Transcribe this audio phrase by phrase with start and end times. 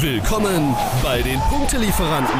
[0.00, 2.38] Willkommen bei den Punktelieferanten,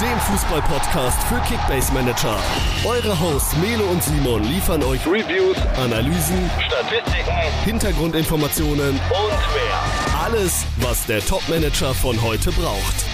[0.00, 2.36] dem Fußball-Podcast für Kickbase Manager.
[2.84, 7.30] Eure Hosts Melo und Simon liefern euch Reviews, Analysen, Statistiken,
[7.64, 10.20] Hintergrundinformationen und mehr.
[10.20, 13.04] Alles, was der Top-Manager von heute braucht.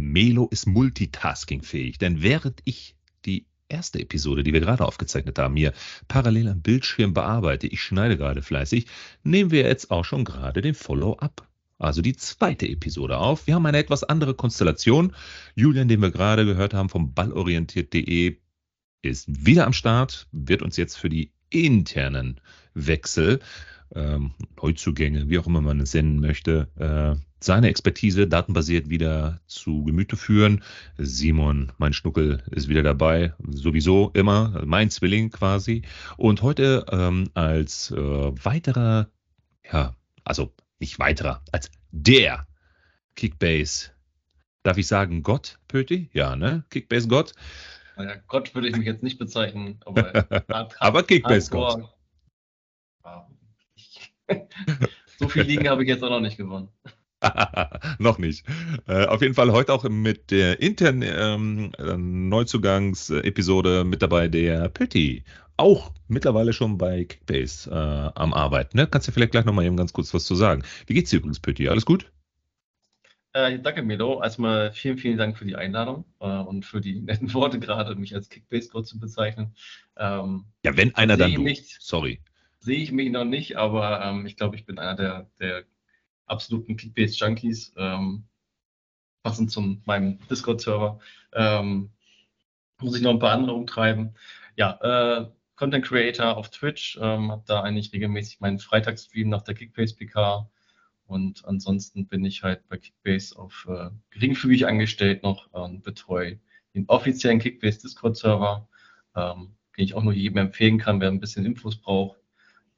[0.00, 5.72] Melo ist multitaskingfähig, denn während ich die erste Episode, die wir gerade aufgezeichnet haben, hier
[6.08, 8.86] parallel am Bildschirm bearbeite, ich schneide gerade fleißig,
[9.22, 11.48] nehmen wir jetzt auch schon gerade den Follow-up.
[11.78, 13.46] Also die zweite Episode auf.
[13.46, 15.12] Wir haben eine etwas andere Konstellation.
[15.54, 18.36] Julian, den wir gerade gehört haben vom ballorientiert.de,
[19.02, 22.40] ist wieder am Start, wird uns jetzt für die internen
[22.74, 23.40] Wechsel,
[23.94, 29.84] ähm, Neuzugänge, wie auch immer man es nennen möchte, äh, seine Expertise datenbasiert wieder zu
[29.84, 30.62] Gemüte führen.
[30.96, 35.82] Simon, mein Schnuckel, ist wieder dabei, sowieso immer, mein Zwilling quasi.
[36.16, 39.08] Und heute ähm, als äh, weiterer,
[39.70, 42.46] ja, also nicht weiterer, als der
[43.14, 43.90] Kickbase,
[44.62, 46.10] darf ich sagen Gott, Pöti?
[46.12, 46.64] Ja, ne?
[46.70, 47.32] Kickbase Gott.
[47.96, 50.26] Naja, Gott würde ich mich jetzt nicht bezeichnen, aber,
[50.78, 51.94] aber Kickbase Gott.
[55.18, 56.68] so viel Ligen habe ich jetzt auch noch nicht gewonnen.
[57.98, 58.44] Noch nicht.
[58.86, 65.24] Äh, auf jeden Fall heute auch mit der internen ähm, Neuzugangsepisode mit dabei der Pötti.
[65.56, 68.76] Auch mittlerweile schon bei Kickbase äh, am Arbeiten.
[68.76, 68.86] Ne?
[68.86, 70.64] Kannst du vielleicht gleich nochmal eben ganz kurz was zu sagen?
[70.86, 71.68] Wie geht's dir übrigens, Pötti?
[71.68, 72.10] Alles gut?
[73.32, 74.22] Äh, danke, Milo.
[74.22, 78.14] Erstmal vielen, vielen Dank für die Einladung äh, und für die netten Worte gerade, mich
[78.14, 79.54] als Kickbase-Gott zu bezeichnen.
[79.96, 81.42] Ähm, ja, wenn einer dann du.
[81.42, 82.20] Nicht, Sorry.
[82.64, 85.64] Sehe ich mich noch nicht, aber ähm, ich glaube, ich bin einer der, der
[86.24, 88.24] absoluten Clickbase-Junkies, ähm,
[89.22, 90.98] passend zu meinem Discord-Server.
[91.34, 91.90] Ähm,
[92.80, 94.16] muss ich noch ein paar andere umtreiben.
[94.56, 99.54] Ja, äh, Content Creator auf Twitch, ähm, habe da eigentlich regelmäßig meinen Freitagsstream nach der
[99.54, 100.50] Kickbase PK
[101.04, 106.40] und ansonsten bin ich halt bei Kickbase auf äh, geringfügig angestellt noch und betreue
[106.74, 108.66] den offiziellen Kickbase Discord-Server,
[109.16, 112.23] ähm, den ich auch nur jedem empfehlen kann, wer ein bisschen Infos braucht.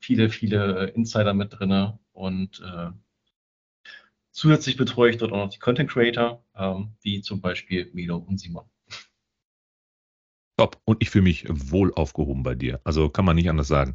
[0.06, 2.93] Viele, viele Insider mit drinne und äh,
[4.31, 8.39] Zusätzlich betreue ich dort auch noch die Content Creator, ähm, wie zum Beispiel Milo und
[8.39, 8.67] Simon.
[10.56, 10.81] Top.
[10.84, 12.81] Und ich fühle mich wohl aufgehoben bei dir.
[12.84, 13.93] Also kann man nicht anders sagen.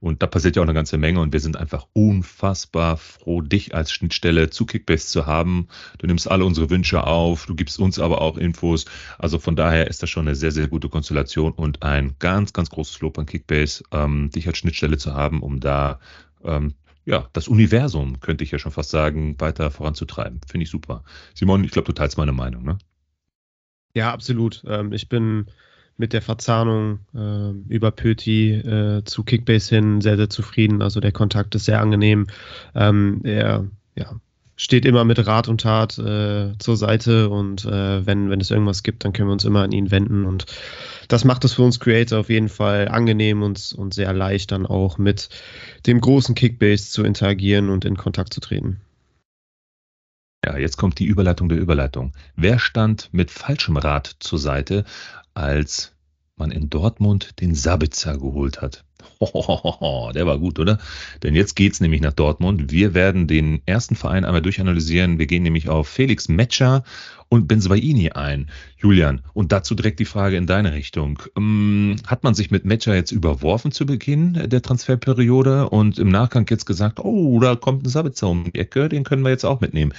[0.00, 3.72] Und da passiert ja auch eine ganze Menge und wir sind einfach unfassbar froh, dich
[3.72, 5.68] als Schnittstelle zu Kickbase zu haben.
[5.98, 8.86] Du nimmst alle unsere Wünsche auf, du gibst uns aber auch Infos.
[9.18, 12.68] Also von daher ist das schon eine sehr, sehr gute Konstellation und ein ganz, ganz
[12.70, 16.00] großes Lob an Kickbase, ähm, dich als Schnittstelle zu haben, um da
[16.42, 16.74] ähm,
[17.04, 20.40] ja, das Universum, könnte ich ja schon fast sagen, weiter voranzutreiben.
[20.48, 21.04] Finde ich super.
[21.34, 22.78] Simon, ich glaube, du teilst meine Meinung, ne?
[23.94, 24.64] Ja, absolut.
[24.66, 25.46] Ähm, ich bin
[25.96, 30.82] mit der Verzahnung äh, über Pöti äh, zu Kickbase hin sehr, sehr zufrieden.
[30.82, 32.26] Also der Kontakt ist sehr angenehm.
[32.74, 34.16] Ähm, er ja,
[34.56, 38.82] steht immer mit Rat und Tat äh, zur Seite und äh, wenn, wenn es irgendwas
[38.82, 40.46] gibt, dann können wir uns immer an ihn wenden und
[41.08, 44.66] das macht es für uns Creator auf jeden Fall angenehm und, und sehr leicht dann
[44.66, 45.28] auch mit
[45.86, 48.80] dem großen Kickbase zu interagieren und in Kontakt zu treten.
[50.44, 52.12] Ja, jetzt kommt die Überleitung der Überleitung.
[52.34, 54.84] Wer stand mit falschem Rat zur Seite,
[55.34, 55.92] als
[56.34, 58.84] man in Dortmund den Sabitzer geholt hat?
[60.12, 60.78] der war gut, oder?
[61.22, 62.72] Denn jetzt geht's nämlich nach Dortmund.
[62.72, 65.20] Wir werden den ersten Verein einmal durchanalysieren.
[65.20, 66.82] Wir gehen nämlich auf Felix Metscher
[67.28, 68.50] und Benzaini ein.
[68.78, 71.22] Julian, und dazu direkt die Frage in deine Richtung.
[71.36, 76.46] Ähm, hat man sich mit Metscher jetzt überworfen zu Beginn der Transferperiode und im Nachgang
[76.50, 79.60] jetzt gesagt, oh, da kommt ein Sabitzer um die Ecke, den können wir jetzt auch
[79.60, 79.92] mitnehmen.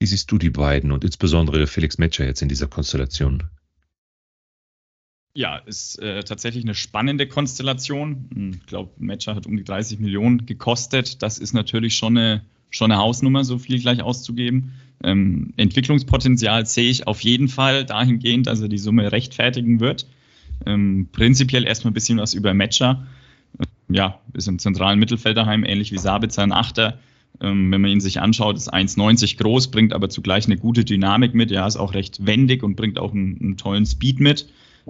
[0.00, 3.42] Wie siehst du die beiden und insbesondere Felix Metscher jetzt in dieser Konstellation?
[5.34, 8.54] Ja, ist äh, tatsächlich eine spannende Konstellation.
[8.54, 11.22] Ich glaube, ein Matcher hat um die 30 Millionen gekostet.
[11.22, 14.72] Das ist natürlich schon eine, schon eine Hausnummer, so viel gleich auszugeben.
[15.04, 20.06] Ähm, Entwicklungspotenzial sehe ich auf jeden Fall dahingehend, dass er die Summe rechtfertigen wird.
[20.64, 23.06] Ähm, prinzipiell erstmal ein bisschen was über Matcher.
[23.88, 26.98] Ja, ist im zentralen Mittelfeld daheim, ähnlich wie Sabitzer, ein Achter.
[27.42, 31.34] Ähm, wenn man ihn sich anschaut, ist 1,90 groß, bringt aber zugleich eine gute Dynamik
[31.34, 31.50] mit.
[31.50, 34.46] Ja, ist auch recht wendig und bringt auch einen, einen tollen Speed mit.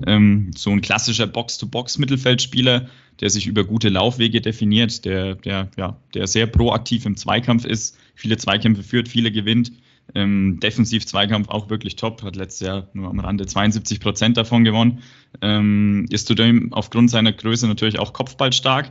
[0.06, 2.88] Ähm, so ein klassischer Box-to-Box-Mittelfeldspieler,
[3.20, 7.98] der sich über gute Laufwege definiert, der, der, ja, der sehr proaktiv im Zweikampf ist,
[8.14, 9.72] viele Zweikämpfe führt, viele gewinnt.
[10.14, 15.02] Ähm, Defensiv-Zweikampf auch wirklich top, hat letztes Jahr nur am Rande 72 Prozent davon gewonnen.
[15.40, 18.90] Ähm, ist zudem aufgrund seiner Größe natürlich auch kopfballstark,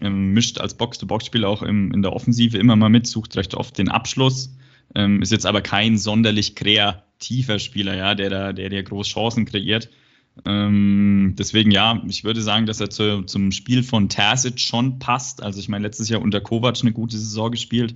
[0.00, 3.78] ähm, mischt als Box-to-Box-Spieler auch im, in der Offensive immer mal mit, sucht recht oft
[3.78, 4.56] den Abschluss,
[4.94, 9.44] ähm, ist jetzt aber kein sonderlich kreativer Spieler, ja, der da, der, der groß Chancen
[9.44, 9.88] kreiert.
[10.44, 15.42] Ähm, deswegen ja, ich würde sagen, dass er zu, zum Spiel von Terzic schon passt.
[15.42, 17.94] Also ich meine, letztes Jahr unter Kovac eine gute Saison gespielt,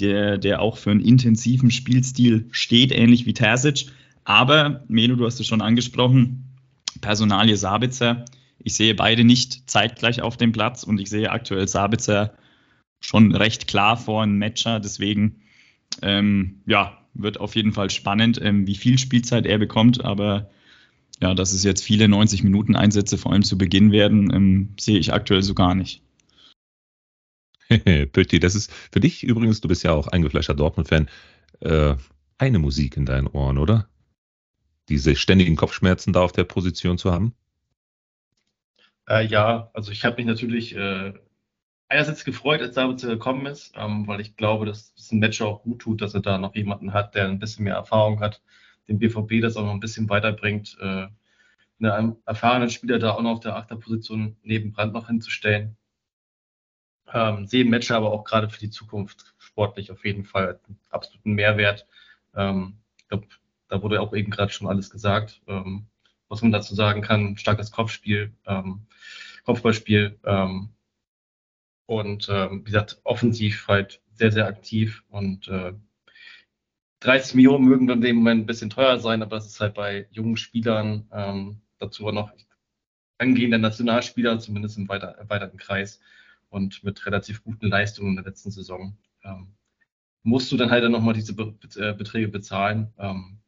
[0.00, 3.86] der, der auch für einen intensiven Spielstil steht, ähnlich wie Terzic.
[4.24, 6.44] Aber, Melo, du hast es schon angesprochen,
[7.00, 8.24] Personalie Sabitzer.
[8.58, 12.36] Ich sehe beide nicht zeitgleich auf dem Platz und ich sehe aktuell Sabitzer
[13.00, 14.80] schon recht klar vor einem Matcher.
[14.80, 15.42] Deswegen,
[16.02, 20.04] ähm, ja, wird auf jeden Fall spannend, ähm, wie viel Spielzeit er bekommt.
[20.04, 20.50] Aber
[21.20, 24.98] ja, dass es jetzt viele 90 Minuten Einsätze vor allem zu Beginn werden, ähm, sehe
[24.98, 26.02] ich aktuell so gar nicht.
[28.12, 31.08] Pötti, das ist für dich übrigens, du bist ja auch eingefleischter Dortmund-Fan,
[31.60, 31.96] äh,
[32.38, 33.88] eine Musik in deinen Ohren, oder?
[34.88, 37.34] Diese ständigen Kopfschmerzen da auf der Position zu haben?
[39.08, 41.12] Äh, ja, also ich habe mich natürlich äh,
[41.88, 45.62] einerseits gefreut, als Sabitzer gekommen ist, ähm, weil ich glaube, dass es ein Match auch
[45.62, 48.42] gut tut, dass er da noch jemanden hat, der ein bisschen mehr Erfahrung hat,
[48.88, 51.08] dem BVB das auch noch ein bisschen weiterbringt, äh,
[51.80, 55.76] einen erfahrenen Spieler da auch noch auf der Achterposition neben Brand noch hinzustellen.
[57.12, 61.32] Ähm, sehe Matcher aber auch gerade für die Zukunft sportlich auf jeden Fall einen absoluten
[61.34, 61.86] Mehrwert.
[62.34, 63.26] Ähm, ich glaube,
[63.68, 65.40] da wurde auch eben gerade schon alles gesagt.
[65.46, 65.86] Ähm,
[66.28, 68.86] was man dazu sagen kann, starkes Kopfspiel, ähm,
[69.44, 70.70] Kopfballspiel ähm,
[71.86, 75.72] und ähm, wie gesagt, offensiv halt sehr, sehr aktiv und äh,
[77.00, 79.74] 30 Millionen mögen dann in dem Moment ein bisschen teuer sein, aber das ist halt
[79.74, 82.32] bei jungen Spielern, ähm, dazu noch
[83.18, 86.00] angehender Nationalspieler, zumindest im weiter, erweiterten Kreis
[86.48, 89.54] und mit relativ guten Leistungen in der letzten Saison, ähm,
[90.22, 92.92] musst du dann halt dann nochmal diese Be äh, Beträge bezahlen.
[92.98, 93.38] Ähm,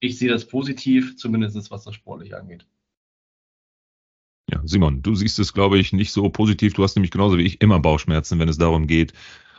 [0.00, 2.66] ich sehe das positiv, zumindest was das Sportliche angeht.
[4.50, 6.74] Ja, Simon, du siehst es, glaube ich, nicht so positiv.
[6.74, 9.12] Du hast nämlich genauso wie ich immer Bauchschmerzen, wenn es darum geht,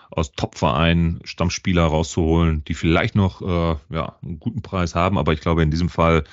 [0.09, 5.41] aus Top-Vereinen Stammspieler rauszuholen, die vielleicht noch äh, ja, einen guten Preis haben, aber ich
[5.41, 6.23] glaube, in diesem Fall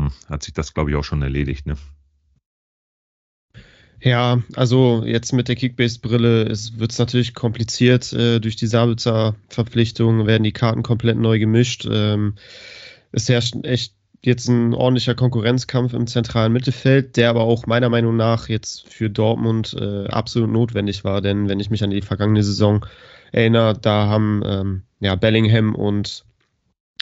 [0.00, 1.66] hm, hat sich das, glaube ich, auch schon erledigt.
[1.66, 1.76] Ne?
[4.00, 8.12] Ja, also jetzt mit der Kickbase-Brille wird es natürlich kompliziert.
[8.12, 11.86] Äh, durch die Sabitzer-Verpflichtung werden die Karten komplett neu gemischt.
[11.88, 12.34] Ähm,
[13.12, 13.94] es herrscht echt
[14.24, 19.10] jetzt ein ordentlicher Konkurrenzkampf im zentralen Mittelfeld, der aber auch meiner Meinung nach jetzt für
[19.10, 21.20] Dortmund äh, absolut notwendig war.
[21.20, 22.86] Denn wenn ich mich an die vergangene Saison
[23.32, 26.24] erinnere, da haben ähm, ja, Bellingham und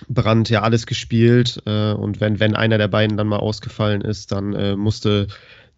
[0.09, 1.62] Brandt ja alles gespielt.
[1.67, 5.27] Äh, und wenn, wenn einer der beiden dann mal ausgefallen ist, dann äh, musste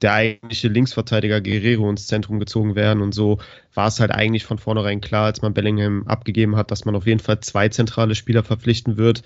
[0.00, 3.02] der eigentliche Linksverteidiger Guerrero ins Zentrum gezogen werden.
[3.02, 3.38] Und so
[3.74, 7.06] war es halt eigentlich von vornherein klar, als man Bellingham abgegeben hat, dass man auf
[7.06, 9.22] jeden Fall zwei zentrale Spieler verpflichten wird.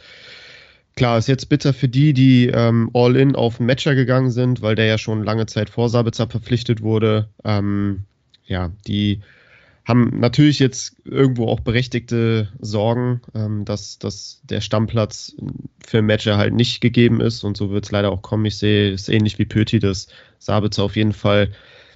[0.96, 4.74] Klar, ist jetzt bitter für die, die ähm, all-in auf den Matcher gegangen sind, weil
[4.74, 7.28] der ja schon lange Zeit vor Sabitzer verpflichtet wurde.
[7.44, 8.04] Ähm,
[8.46, 9.20] ja, die
[9.84, 15.36] haben natürlich jetzt irgendwo auch berechtigte Sorgen, ähm, dass, dass der Stammplatz
[15.86, 18.46] für Matcher halt nicht gegeben ist und so wird es leider auch kommen.
[18.46, 20.08] Ich sehe es ähnlich wie Pöti, dass
[20.38, 21.50] Sabitzer auf jeden Fall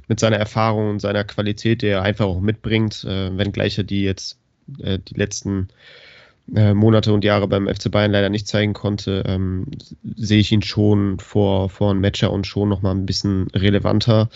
[0.08, 4.02] mit seiner Erfahrung und seiner Qualität, die er einfach auch mitbringt, äh, wenngleich er die
[4.02, 4.38] jetzt
[4.78, 5.68] äh, die letzten
[6.54, 9.66] äh, Monate und Jahre beim FC Bayern leider nicht zeigen konnte, ähm,
[10.16, 14.28] sehe ich ihn schon vor, vor einem Matcher und schon nochmal ein bisschen relevanter.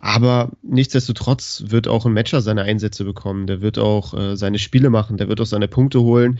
[0.00, 3.46] Aber nichtsdestotrotz wird auch ein Matcher seine Einsätze bekommen.
[3.46, 6.38] Der wird auch äh, seine Spiele machen, der wird auch seine Punkte holen.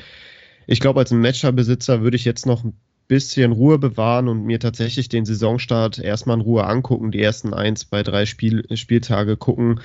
[0.67, 2.75] Ich glaube, als Matcher-Besitzer würde ich jetzt noch ein
[3.09, 7.77] bisschen Ruhe bewahren und mir tatsächlich den Saisonstart erstmal in Ruhe angucken, die ersten ein,
[7.77, 9.81] zwei, drei Spiel, Spieltage gucken,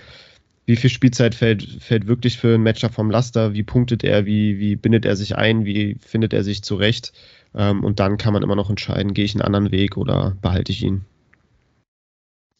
[0.66, 4.60] wie viel Spielzeit fällt, fällt wirklich für einen Matcher vom Laster, wie punktet er, wie,
[4.60, 7.14] wie bindet er sich ein, wie findet er sich zurecht.
[7.54, 10.72] Ähm, und dann kann man immer noch entscheiden, gehe ich einen anderen Weg oder behalte
[10.72, 11.06] ich ihn.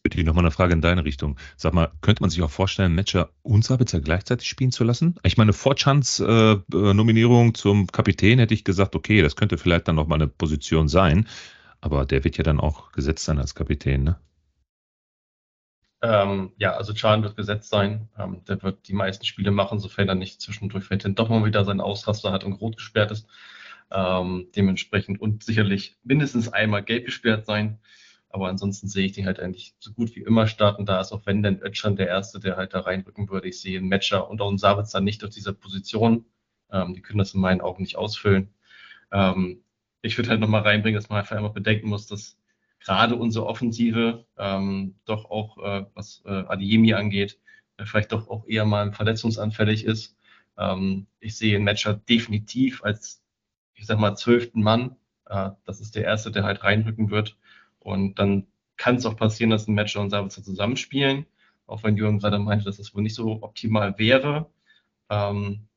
[0.02, 1.36] Bitte nochmal eine Frage in deine Richtung.
[1.56, 5.14] Sag mal, könnte man sich auch vorstellen, Matcher und Sabitzer gleichzeitig spielen zu lassen?
[5.22, 9.86] Ich meine, vor Chans äh, Nominierung zum Kapitän hätte ich gesagt, okay, das könnte vielleicht
[9.86, 11.28] dann nochmal eine Position sein.
[11.80, 14.16] Aber der wird ja dann auch gesetzt sein als Kapitän, ne?
[16.02, 18.08] Ähm, ja, also Chan wird gesetzt sein.
[18.18, 21.64] Ähm, der wird die meisten Spiele machen, sofern er nicht zwischendurch vielleicht doch mal wieder
[21.64, 23.28] seinen Ausraster hat und rot gesperrt ist.
[23.90, 27.78] Ähm, dementsprechend und sicherlich mindestens einmal gelb gesperrt sein.
[28.30, 30.86] Aber ansonsten sehe ich den halt eigentlich so gut wie immer starten.
[30.86, 33.48] Da ist auch wenn denn Ötschan der Erste, der halt da reinrücken würde.
[33.48, 36.24] Ich sehe einen Matcher und auch einen Savitzer nicht auf dieser Position.
[36.70, 38.48] Ähm, die können das in meinen Augen nicht ausfüllen.
[39.12, 39.62] Ähm,
[40.00, 42.38] ich würde halt nochmal reinbringen, dass man einfach immer bedenken muss, dass
[42.84, 47.38] gerade unsere Offensive ähm, doch auch, äh, was äh, Adiemi angeht,
[47.76, 50.16] äh, vielleicht doch auch eher mal verletzungsanfällig ist.
[50.58, 53.22] Ähm, ich sehe Matcher definitiv als,
[53.74, 54.96] ich sag mal, zwölften Mann.
[55.26, 57.36] Äh, das ist der erste, der halt reinrücken wird.
[57.78, 58.46] Und dann
[58.76, 61.26] kann es auch passieren, dass ein Matcher und Sabitzer zusammenspielen.
[61.66, 64.50] Auch wenn Jürgen gerade meinte, dass das wohl nicht so optimal wäre.
[65.10, 65.68] Ähm,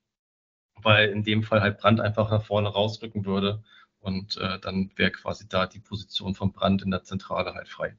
[0.76, 3.64] weil in dem Fall halt Brand einfach nach vorne rausrücken würde
[4.06, 7.98] Und äh, dann wäre quasi da die Position von Brand in der Zentrale halt frei.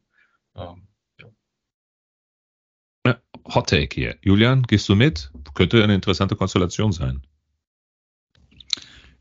[0.55, 0.87] Ähm,
[3.05, 3.17] ja.
[3.53, 4.17] Hot Take hier.
[4.23, 5.33] Julian, gehst du mit?
[5.55, 7.27] Könnte eine interessante Konstellation sein.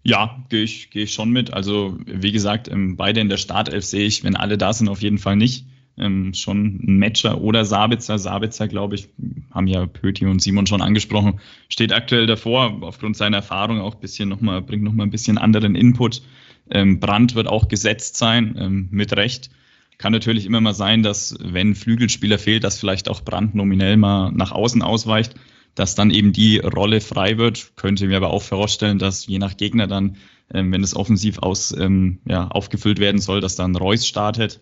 [0.04, 1.52] Ja, gehe ich, geh ich schon mit.
[1.52, 5.18] Also, wie gesagt, beide in der Startelf sehe ich, wenn alle da sind, auf jeden
[5.18, 5.66] Fall nicht.
[5.98, 8.20] Ähm, schon ein Matcher oder Sabitzer.
[8.20, 9.10] Sabitzer, glaube ich,
[9.52, 14.02] haben ja Pöti und Simon schon angesprochen, steht aktuell davor, aufgrund seiner Erfahrung auch ein
[14.02, 16.22] bisschen nochmal, bringt nochmal ein bisschen anderen Input.
[16.70, 19.50] Ähm, Brand wird auch gesetzt sein, ähm, mit Recht.
[19.98, 24.32] Kann natürlich immer mal sein, dass, wenn Flügelspieler fehlt, dass vielleicht auch Brand nominell mal
[24.32, 25.36] nach außen ausweicht
[25.76, 27.76] dass dann eben die Rolle frei wird.
[27.76, 30.18] Könnte mir aber auch vorstellen, dass je nach Gegner dann,
[30.54, 34.62] ähm, wenn es offensiv aus, ähm, ja, aufgefüllt werden soll, dass dann Reus startet.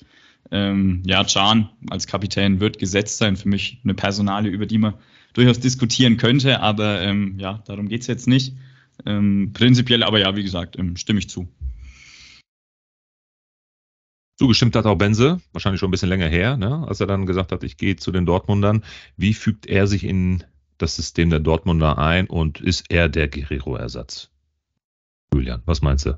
[0.52, 3.36] Ähm, ja, Can als Kapitän wird gesetzt sein.
[3.36, 4.96] Für mich eine Personale, über die man
[5.34, 8.56] durchaus diskutieren könnte, aber ähm, ja, darum geht's jetzt nicht.
[9.06, 11.48] Ähm, prinzipiell aber ja, wie gesagt, ähm, stimme ich zu.
[14.38, 17.52] Zugestimmt hat auch Benze, wahrscheinlich schon ein bisschen länger her, ne, als er dann gesagt
[17.52, 18.84] hat, ich gehe zu den Dortmundern.
[19.16, 20.44] Wie fügt er sich in
[20.78, 24.30] das System der Dortmunder ein und ist er der Guerrero-Ersatz?
[25.34, 26.18] Julian, was meinst du?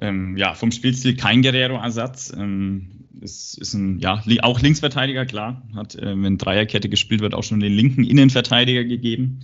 [0.00, 2.32] Ähm, ja, vom Spielstil kein Guerrero-Ersatz.
[2.36, 5.62] Ähm, ist, ist ein, ja, auch Linksverteidiger, klar.
[5.74, 9.40] Hat, äh, wenn Dreierkette gespielt wird, auch schon den linken Innenverteidiger gegeben.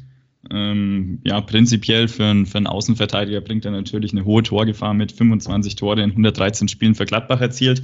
[0.50, 5.12] Ähm, ja, prinzipiell für, ein, für einen Außenverteidiger bringt er natürlich eine hohe Torgefahr mit
[5.12, 7.82] 25 Tore in 113 Spielen für Gladbach erzielt.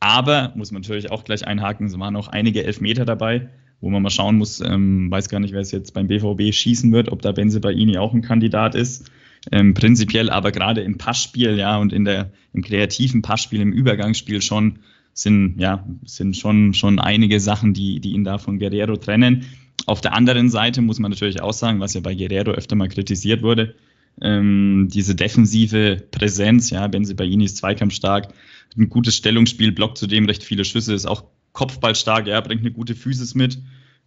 [0.00, 3.48] Aber, muss man natürlich auch gleich einhaken, es waren auch einige Elfmeter dabei
[3.84, 6.90] wo man mal schauen muss, ähm, weiß gar nicht, wer es jetzt beim BVB schießen
[6.90, 9.10] wird, ob da Benze Baini auch ein Kandidat ist.
[9.52, 14.40] Ähm, prinzipiell aber gerade im Passspiel, ja, und in der, im kreativen Passspiel, im Übergangsspiel
[14.40, 14.78] schon
[15.12, 19.44] sind, ja, sind schon, schon einige Sachen, die, die ihn da von Guerrero trennen.
[19.86, 22.88] Auf der anderen Seite muss man natürlich auch sagen, was ja bei Guerrero öfter mal
[22.88, 23.74] kritisiert wurde,
[24.20, 28.32] ähm, diese defensive Präsenz, ja, Benze Baini ist zweikampfstark,
[28.76, 32.94] ein gutes Stellungsspiel, blockt zudem recht viele Schüsse, ist auch kopfballstark, ja, bringt eine gute
[32.94, 33.58] Physis mit.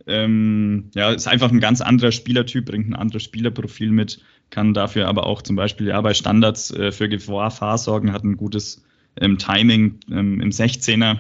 [0.08, 5.08] Ähm, ja, ist einfach ein ganz anderer Spielertyp, bringt ein anderes Spielerprofil mit, kann dafür
[5.08, 8.86] aber auch zum Beispiel ja bei Standards äh, für Gefahr sorgen, hat ein gutes
[9.20, 11.20] ähm, Timing ähm, im 16er.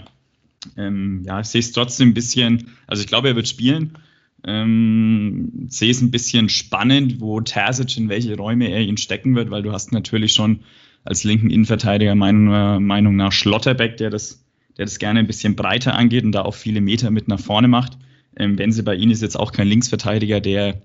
[0.78, 3.98] Ähm, ja, ich sehe es trotzdem ein bisschen, also ich glaube, er wird spielen.
[4.46, 9.50] Ähm, sehe es ein bisschen spannend, wo Terzic in welche Räume er ihn stecken wird,
[9.50, 10.62] weil du hast natürlich schon
[11.04, 14.46] als linken Innenverteidiger meiner Meinung nach Schlotterbeck, der das
[14.78, 17.68] der das gerne ein bisschen breiter angeht und da auch viele Meter mit nach vorne
[17.68, 17.98] macht.
[18.38, 20.82] Ähm, Benze bei ihm ist jetzt auch kein Linksverteidiger, der,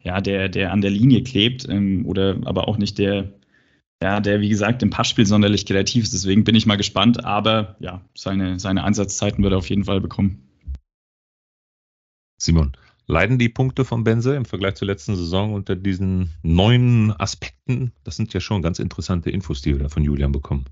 [0.00, 3.32] ja, der, der an der Linie klebt ähm, oder aber auch nicht der,
[4.02, 6.14] ja, der, wie gesagt, im Passspiel sonderlich kreativ ist.
[6.14, 10.00] Deswegen bin ich mal gespannt, aber ja, seine, seine Einsatzzeiten wird er auf jeden Fall
[10.00, 10.48] bekommen.
[12.40, 12.72] Simon,
[13.06, 17.92] leiden die Punkte von Benze im Vergleich zur letzten Saison unter diesen neuen Aspekten?
[18.04, 20.66] Das sind ja schon ganz interessante Infos, die wir da von Julian bekommen.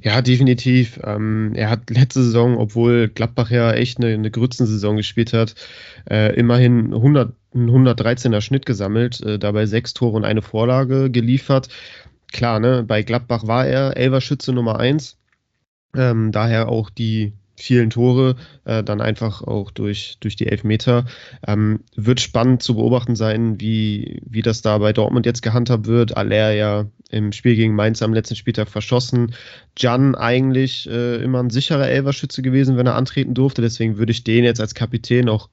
[0.00, 1.00] Ja, definitiv.
[1.04, 5.54] Ähm, er hat letzte Saison, obwohl Gladbach ja echt eine, eine Grützensaison gespielt hat,
[6.08, 11.68] äh, immerhin 100, 113er Schnitt gesammelt, äh, dabei sechs Tore und eine Vorlage geliefert.
[12.32, 15.16] Klar, ne, bei Gladbach war er Elverschütze Nummer eins.
[15.96, 21.04] Ähm, daher auch die vielen Tore, äh, dann einfach auch durch, durch die Elfmeter.
[21.46, 26.16] Ähm, wird spannend zu beobachten sein, wie, wie das da bei Dortmund jetzt gehandhabt wird.
[26.16, 29.34] Aller ja im Spiel gegen Mainz am letzten Spieltag verschossen.
[29.76, 33.60] Jan eigentlich äh, immer ein sicherer Elverschütze gewesen, wenn er antreten durfte.
[33.60, 35.48] Deswegen würde ich den jetzt als Kapitän auch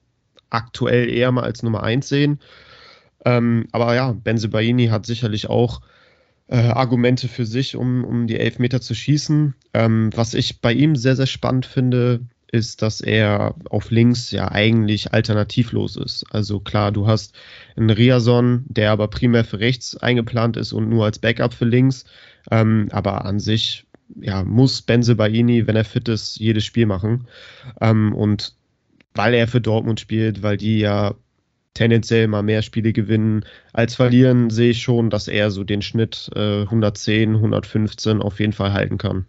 [0.50, 2.38] aktuell eher mal als Nummer eins sehen.
[3.24, 5.80] Ähm, aber ja, Benze Baini hat sicherlich auch
[6.48, 9.54] äh, Argumente für sich, um, um die Elfmeter zu schießen.
[9.74, 12.20] Ähm, was ich bei ihm sehr, sehr spannend finde,
[12.52, 16.24] ist, dass er auf links ja eigentlich alternativlos ist.
[16.30, 17.34] Also klar, du hast
[17.76, 22.04] einen Riason, der aber primär für rechts eingeplant ist und nur als Backup für links.
[22.50, 23.86] Ähm, aber an sich
[24.20, 27.26] ja, muss Benze Baini, wenn er fit ist, jedes Spiel machen.
[27.80, 28.54] Ähm, und
[29.14, 31.14] weil er für Dortmund spielt, weil die ja
[31.76, 36.30] tendenziell mal mehr Spiele gewinnen als verlieren, sehe ich schon, dass er so den Schnitt
[36.34, 39.26] äh, 110, 115 auf jeden Fall halten kann.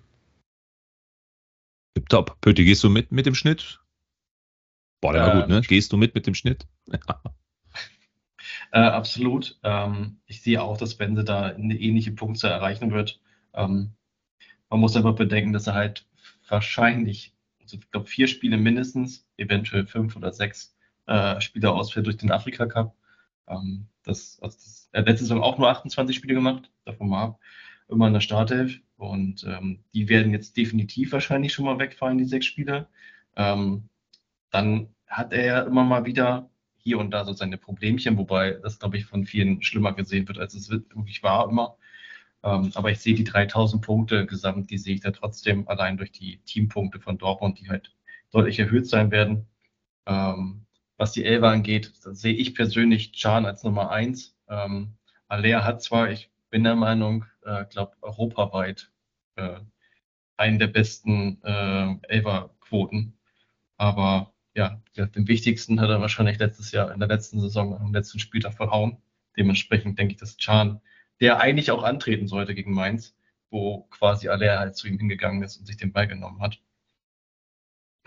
[2.10, 2.40] Top.
[2.42, 3.82] Pötti, gehst du mit mit dem Schnitt?
[5.02, 5.62] Boah, der war gut, ne?
[5.62, 6.66] Gehst du mit mit dem Schnitt?
[8.72, 9.60] äh, absolut.
[9.64, 13.20] Ähm, ich sehe auch, dass Benze da eine ähnliche Punkte erreichen wird.
[13.54, 13.92] Ähm,
[14.70, 16.08] man muss aber bedenken, dass er halt
[16.48, 20.77] wahrscheinlich, also ich glaube, vier Spiele mindestens, eventuell fünf oder sechs
[21.08, 22.96] äh, Spieler ausfällt durch den Afrika Cup.
[23.48, 27.38] Ähm, das, also das, er hat letzte Saison auch nur 28 Spiele gemacht, davon mal
[27.90, 28.80] immer in der Startelf.
[28.98, 32.88] Und ähm, die werden jetzt definitiv wahrscheinlich schon mal wegfallen, die sechs Spiele.
[33.36, 33.90] Ähm,
[34.52, 38.80] dann hat er ja immer mal wieder hier und da so seine Problemchen, wobei das,
[38.80, 41.78] glaube ich, von vielen schlimmer gesehen wird, als es wirklich war immer.
[42.44, 46.12] Ähm, aber ich sehe die 3000 Punkte gesamt, die sehe ich da trotzdem allein durch
[46.12, 47.96] die Teampunkte von Dortmund, die halt
[48.32, 49.48] deutlich erhöht sein werden.
[50.06, 50.67] Ähm,
[50.98, 54.36] was die Elfer angeht, sehe ich persönlich Can als Nummer eins.
[54.50, 54.96] Ähm,
[55.28, 58.92] Alea hat zwar, ich bin der Meinung, äh, glaube europaweit
[59.36, 59.60] äh,
[60.38, 63.18] einen der besten äh, Elfer-Quoten.
[63.78, 68.20] Aber ja, den wichtigsten hat er wahrscheinlich letztes Jahr in der letzten Saison am letzten
[68.20, 68.98] Spieltag verhauen.
[69.38, 70.82] Dementsprechend denke ich, dass Can,
[71.20, 73.16] der eigentlich auch antreten sollte gegen Mainz,
[73.52, 76.60] wo quasi Alea halt zu ihm hingegangen ist und sich den Ball genommen hat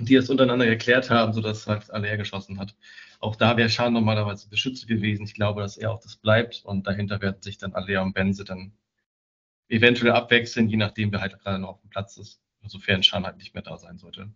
[0.05, 2.75] die das untereinander geklärt haben, sodass halt Aller geschossen hat.
[3.21, 5.25] Auch da wäre Schan normalerweise Beschütze gewesen.
[5.25, 8.45] Ich glaube, dass er auch das bleibt und dahinter werden sich dann Aller und Benze
[8.45, 8.73] dann
[9.69, 13.37] eventuell abwechseln, je nachdem, wer halt gerade noch auf dem Platz ist, sofern Schan halt
[13.37, 14.31] nicht mehr da sein sollte.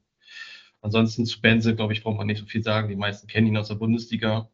[0.80, 2.88] Ansonsten zu Benze, glaube ich, braucht man nicht so viel sagen.
[2.88, 4.50] Die meisten kennen ihn aus der Bundesliga.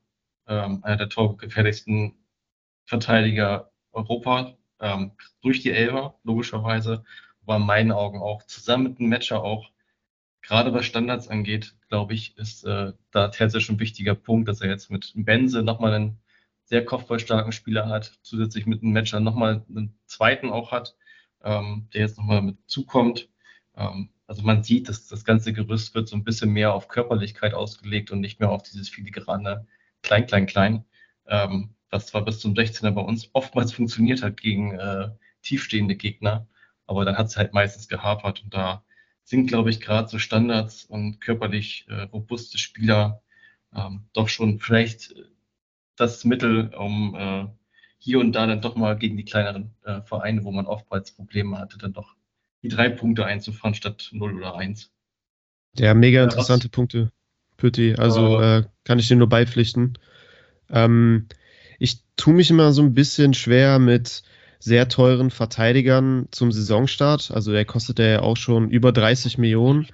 [0.46, 2.14] Ähm, einer der torgefährlichsten
[2.84, 5.12] Verteidiger Europa, ähm,
[5.42, 7.04] durch die Elber, logischerweise,
[7.42, 9.70] aber in meinen Augen auch zusammen mit dem Matcher auch
[10.42, 14.68] gerade was Standards angeht, glaube ich, ist äh, da tatsächlich ein wichtiger Punkt, dass er
[14.68, 16.18] jetzt mit Benze nochmal einen
[16.64, 20.96] sehr kopfballstarken Spieler hat, zusätzlich mit einem Matcher nochmal einen zweiten auch hat,
[21.42, 23.28] ähm, der jetzt nochmal mit zukommt.
[23.76, 27.54] Ähm, also man sieht, dass das ganze Gerüst wird so ein bisschen mehr auf Körperlichkeit
[27.54, 29.66] ausgelegt und nicht mehr auf dieses filigrane
[30.02, 30.84] Klein, Klein, Klein,
[31.26, 35.10] ähm, was zwar bis zum 16er bei uns oftmals funktioniert hat gegen äh,
[35.42, 36.46] tiefstehende Gegner,
[36.86, 38.84] aber dann hat es halt meistens gehapert und da
[39.30, 43.22] sind, glaube ich, gerade so Standards und körperlich äh, robuste Spieler
[43.72, 45.14] ähm, doch schon vielleicht
[45.94, 47.46] das Mittel, um äh,
[47.98, 51.58] hier und da dann doch mal gegen die kleineren äh, Vereine, wo man oftmals Probleme
[51.58, 52.16] hatte, dann doch
[52.62, 54.90] die drei Punkte einzufahren statt 0 oder 1.
[55.78, 57.12] Ja, mega interessante ja, Punkte,
[57.56, 57.94] Pütti.
[57.94, 59.96] Also äh, kann ich dir nur beipflichten.
[60.70, 61.28] Ähm,
[61.78, 64.24] ich tue mich immer so ein bisschen schwer mit
[64.60, 67.32] sehr teuren Verteidigern zum Saisonstart.
[67.32, 69.88] Also der kostet ja auch schon über 30 Millionen.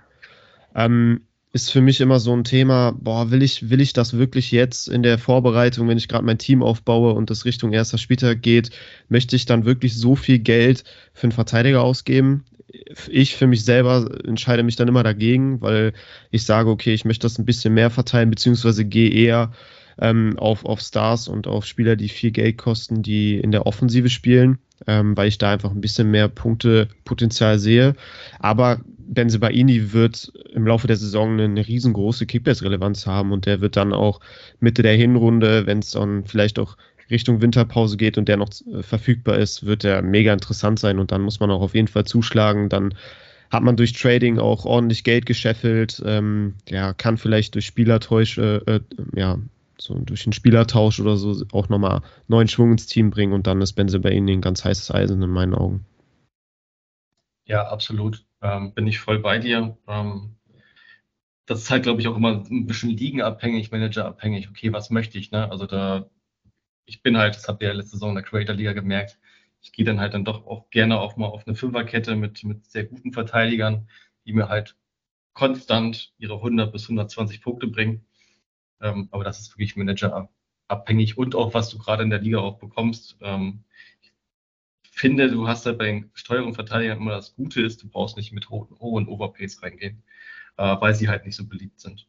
[0.74, 4.50] Ähm, ist für mich immer so ein Thema, boah, will ich, will ich das wirklich
[4.50, 8.42] jetzt in der Vorbereitung, wenn ich gerade mein Team aufbaue und das Richtung erster Spieltag
[8.42, 8.70] geht,
[9.08, 12.44] möchte ich dann wirklich so viel Geld für einen Verteidiger ausgeben?
[13.08, 15.94] Ich für mich selber entscheide mich dann immer dagegen, weil
[16.30, 19.52] ich sage, okay, ich möchte das ein bisschen mehr verteilen, beziehungsweise gehe eher
[19.98, 24.10] ähm, auf, auf Stars und auf Spieler, die viel Geld kosten, die in der Offensive
[24.10, 27.94] spielen, ähm, weil ich da einfach ein bisschen mehr Punktepotenzial sehe.
[28.38, 33.92] Aber Benzebaini wird im Laufe der Saison eine riesengroße Kickbase-Relevanz haben und der wird dann
[33.92, 34.20] auch
[34.60, 36.76] Mitte der Hinrunde, wenn es dann vielleicht auch
[37.10, 41.12] Richtung Winterpause geht und der noch äh, verfügbar ist, wird der mega interessant sein und
[41.12, 42.68] dann muss man auch auf jeden Fall zuschlagen.
[42.68, 42.94] Dann
[43.50, 48.80] hat man durch Trading auch ordentlich Geld gescheffelt, ähm, ja, kann vielleicht durch Spielertäusche, äh,
[49.18, 49.38] ja,
[49.78, 53.60] so durch einen Spielertausch oder so auch nochmal neuen Schwung ins Team bringen und dann
[53.60, 55.84] ist Benze bei ihnen ein ganz heißes Eisen in meinen Augen.
[57.46, 58.24] Ja, absolut.
[58.42, 59.76] Ähm, bin ich voll bei dir.
[59.86, 60.36] Ähm,
[61.46, 64.50] das ist halt, glaube ich, auch immer ein bisschen ligenabhängig, managerabhängig.
[64.50, 65.30] Okay, was möchte ich?
[65.30, 65.50] Ne?
[65.50, 66.10] Also da,
[66.86, 69.18] ich bin halt, das habt ihr ja letzte Saison in der Creator Liga gemerkt,
[69.60, 72.66] ich gehe dann halt dann doch auch gerne auch mal auf eine Fünferkette mit, mit
[72.66, 73.88] sehr guten Verteidigern,
[74.24, 74.76] die mir halt
[75.32, 78.06] konstant ihre 100 bis 120 Punkte bringen.
[78.80, 82.58] Ähm, aber das ist wirklich managerabhängig und auch, was du gerade in der Liga auch
[82.58, 83.16] bekommst.
[83.20, 83.64] Ähm,
[84.82, 88.16] ich finde, du hast halt bei den Steuerung Verteidigern immer das Gute ist, du brauchst
[88.16, 90.02] nicht mit hohen Overpays reingehen,
[90.56, 92.08] äh, weil sie halt nicht so beliebt sind.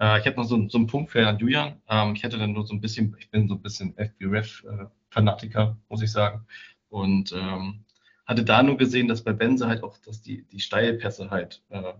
[0.00, 1.80] Äh, ich habe noch so, so, einen Punkt für Herrn Julian.
[1.88, 6.02] Ähm, ich hätte dann nur so ein bisschen, ich bin so ein bisschen FBREF-Fanatiker, muss
[6.02, 6.46] ich sagen.
[6.88, 7.84] Und ähm,
[8.26, 11.92] hatte da nur gesehen, dass bei Benze halt auch, dass die, die Steilpässe halt äh,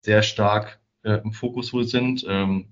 [0.00, 2.24] sehr stark äh, im Fokus wohl sind.
[2.28, 2.68] Ähm,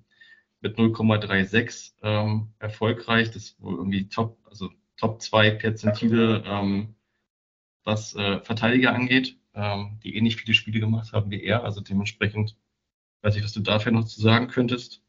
[0.67, 3.29] mit 0,36 ähm, erfolgreich.
[3.29, 6.97] Das ist wohl irgendwie Top, also Top 2 Perzentile, ähm,
[7.85, 11.63] was äh, Verteidiger angeht, ähm, die ähnlich viele Spiele gemacht haben wie er.
[11.63, 12.57] Also dementsprechend
[13.23, 15.03] weiß ich, was du dafür noch zu sagen könntest.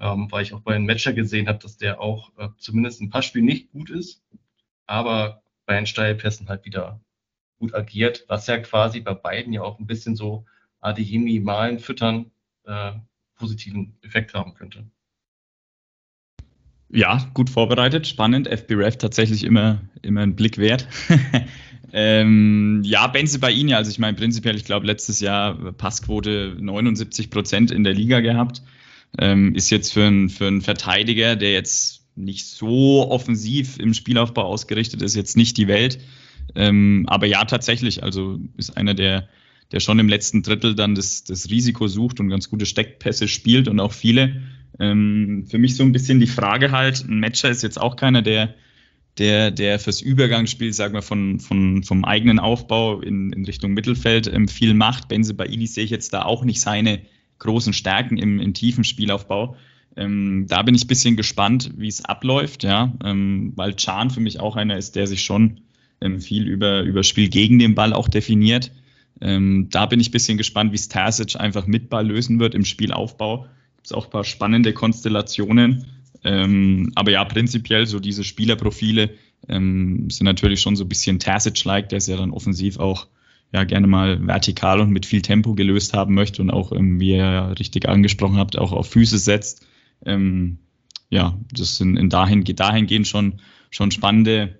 [0.00, 3.10] Ähm, weil ich auch bei einem Matcher gesehen habe, dass der auch äh, zumindest ein
[3.10, 4.22] paar Spiele nicht gut ist,
[4.86, 7.00] aber bei den Steilpässen halt wieder
[7.58, 10.46] gut agiert, was ja quasi bei beiden ja auch ein bisschen so
[10.80, 12.30] Adeyemi malen füttern
[12.64, 12.92] äh,
[13.38, 14.90] positiven Effekt haben könnte.
[16.90, 18.48] Ja, gut vorbereitet, spannend.
[18.48, 20.88] FBREF tatsächlich immer, immer ein Blick wert.
[21.92, 27.30] ähm, ja, Benze bei Ihnen, also ich meine prinzipiell, ich glaube letztes Jahr Passquote 79
[27.30, 28.62] Prozent in der Liga gehabt.
[29.18, 34.42] Ähm, ist jetzt für, ein, für einen Verteidiger, der jetzt nicht so offensiv im Spielaufbau
[34.42, 36.00] ausgerichtet ist, jetzt nicht die Welt.
[36.54, 39.28] Ähm, aber ja, tatsächlich, also ist einer der,
[39.72, 43.68] der schon im letzten Drittel dann das, das Risiko sucht und ganz gute Steckpässe spielt
[43.68, 44.42] und auch viele.
[44.78, 48.22] Ähm, für mich so ein bisschen die Frage halt, ein Matcher ist jetzt auch keiner,
[48.22, 48.54] der,
[49.18, 54.26] der, der fürs Übergangsspiel, sagen wir, von, von, vom eigenen Aufbau in, in Richtung Mittelfeld
[54.32, 55.08] ähm, viel macht.
[55.08, 57.00] Benze Baini sehe ich jetzt da auch nicht seine
[57.38, 59.56] großen Stärken im, im tiefen Spielaufbau.
[59.96, 64.20] Ähm, da bin ich ein bisschen gespannt, wie es abläuft, ja, ähm, weil Chan für
[64.20, 65.60] mich auch einer ist, der sich schon
[66.00, 68.70] ähm, viel über, über Spiel gegen den Ball auch definiert.
[69.20, 72.54] Ähm, da bin ich ein bisschen gespannt, wie es Terzic einfach mit Ball lösen wird
[72.54, 73.46] im Spielaufbau.
[73.76, 75.86] Gibt es auch ein paar spannende Konstellationen.
[76.24, 79.10] Ähm, aber ja, prinzipiell so diese Spielerprofile
[79.48, 83.06] ähm, sind natürlich schon so ein bisschen Terzic-like, der es ja dann offensiv auch
[83.52, 87.12] ja gerne mal vertikal und mit viel Tempo gelöst haben möchte und auch, ähm, wie
[87.12, 89.66] ihr ja richtig angesprochen habt, auch auf Füße setzt.
[90.04, 90.58] Ähm,
[91.08, 94.57] ja, das sind in dahin, dahingehend schon, schon spannende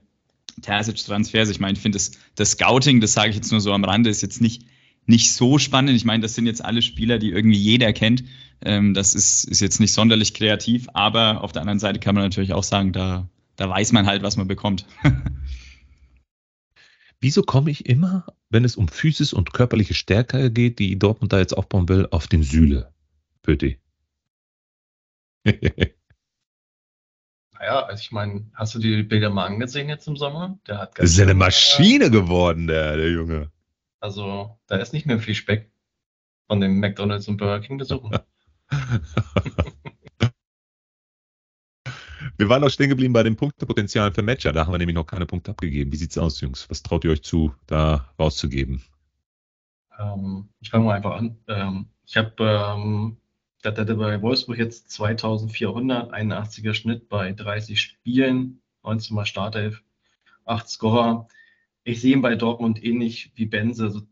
[0.63, 1.51] Terzic-Transfers.
[1.51, 4.11] Ich meine, ich finde das, das Scouting, das sage ich jetzt nur so am Rande,
[4.11, 4.65] ist jetzt nicht,
[5.07, 5.97] nicht so spannend.
[5.97, 8.25] Ich meine, das sind jetzt alle Spieler, die irgendwie jeder kennt.
[8.61, 12.25] Ähm, das ist, ist jetzt nicht sonderlich kreativ, aber auf der anderen Seite kann man
[12.25, 14.87] natürlich auch sagen, da, da weiß man halt, was man bekommt.
[17.21, 21.39] Wieso komme ich immer, wenn es um Physis und körperliche Stärke geht, die Dortmund da
[21.39, 22.93] jetzt aufbauen will, auf den Süle?
[23.43, 23.79] Pöti.
[27.59, 30.59] naja, also ich meine, hast du die Bilder mal angesehen jetzt im Sommer?
[30.67, 33.51] Der hat das ist ja eine Maschine geworden, der, der Junge.
[34.01, 35.71] Also, da ist nicht mehr viel Speck
[36.47, 38.17] von den McDonalds und Burger King besuchen.
[42.37, 44.53] Wir waren noch stehen geblieben bei den Punktepotenzialen für Matcher.
[44.53, 45.91] Da haben wir nämlich noch keine Punkte abgegeben.
[45.91, 46.71] Wie sieht's aus, Jungs?
[46.71, 48.85] Was traut ihr euch zu, da rauszugeben?
[49.99, 51.37] Ähm, ich fange mal einfach an.
[51.49, 53.17] Ähm, ich habe ähm,
[53.65, 59.83] hatte bei Wolfsburg jetzt 2481er Schnitt bei 30 Spielen, 19 mal Startelf,
[60.45, 61.29] 8 Scorer.
[61.85, 64.03] Ich sehe ihn bei Dortmund ähnlich wie Benze, so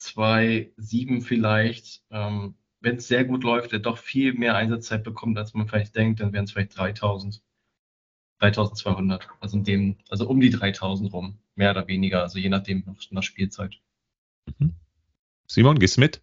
[0.00, 2.02] 2-7 vielleicht.
[2.10, 5.94] Ähm, Wenn es sehr gut läuft, er doch viel mehr Einsatzzeit bekommt, als man vielleicht
[5.94, 7.42] denkt, dann wären es vielleicht 3000.
[8.40, 12.96] 3200, also in dem, also um die 3000 rum, mehr oder weniger, also je nachdem
[13.10, 13.74] nach Spielzeit.
[14.58, 14.74] Mhm.
[15.46, 16.22] Simon, gehst du mit?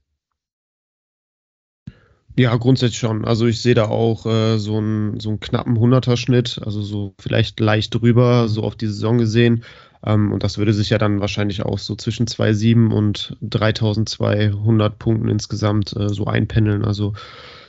[2.40, 3.26] Ja, grundsätzlich schon.
[3.26, 7.60] Also ich sehe da auch äh, so, einen, so einen knappen 100er-Schnitt, also so vielleicht
[7.60, 9.64] leicht drüber, so auf die Saison gesehen.
[10.06, 15.30] Ähm, und das würde sich ja dann wahrscheinlich auch so zwischen 2,7 und 3200 Punkten
[15.30, 16.86] insgesamt äh, so einpendeln.
[16.86, 17.14] Also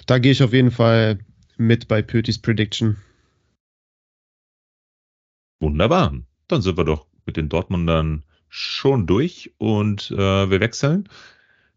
[0.06, 1.18] da gehe ich auf jeden Fall
[1.56, 2.98] mit bei Pötis Prediction.
[5.60, 6.14] Wunderbar.
[6.46, 11.08] Dann sind wir doch mit den Dortmundern schon durch und äh, wir wechseln.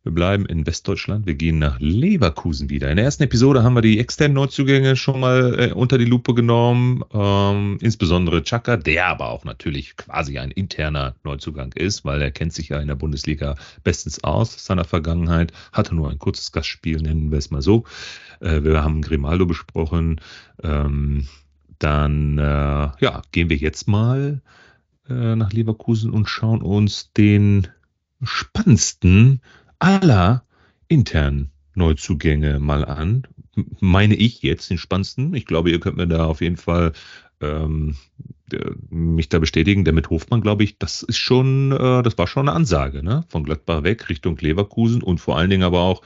[0.03, 1.27] Wir bleiben in Westdeutschland.
[1.27, 2.89] Wir gehen nach Leverkusen wieder.
[2.89, 6.33] In der ersten Episode haben wir die externen Neuzugänge schon mal äh, unter die Lupe
[6.33, 7.03] genommen.
[7.13, 12.51] Ähm, insbesondere Chaka, der aber auch natürlich quasi ein interner Neuzugang ist, weil er kennt
[12.51, 15.53] sich ja in der Bundesliga bestens aus seiner Vergangenheit.
[15.71, 17.83] Hatte nur ein kurzes Gastspiel, nennen wir es mal so.
[18.39, 20.19] Äh, wir haben Grimaldo besprochen.
[20.63, 21.27] Ähm,
[21.77, 24.41] dann äh, ja, gehen wir jetzt mal
[25.07, 27.67] äh, nach Leverkusen und schauen uns den
[28.23, 29.41] spannendsten
[29.81, 30.43] aller
[30.87, 33.27] internen Neuzugänge mal an.
[33.79, 35.33] Meine ich jetzt den spannendsten.
[35.33, 36.93] Ich glaube, ihr könnt mir da auf jeden Fall
[37.41, 37.95] ähm,
[38.89, 39.85] mich da bestätigen.
[39.85, 43.23] Der mit Hofmann, glaube ich, das ist schon, äh, das war schon eine Ansage, ne?
[43.29, 46.01] Von Gladbach weg Richtung Leverkusen und vor allen Dingen aber auch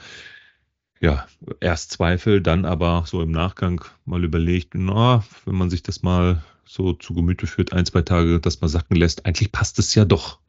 [1.00, 1.26] ja,
[1.60, 6.42] erst Zweifel, dann aber so im Nachgang mal überlegt, na, wenn man sich das mal
[6.64, 10.04] so zu Gemüte führt, ein, zwei Tage das mal sacken lässt, eigentlich passt es ja
[10.04, 10.40] doch,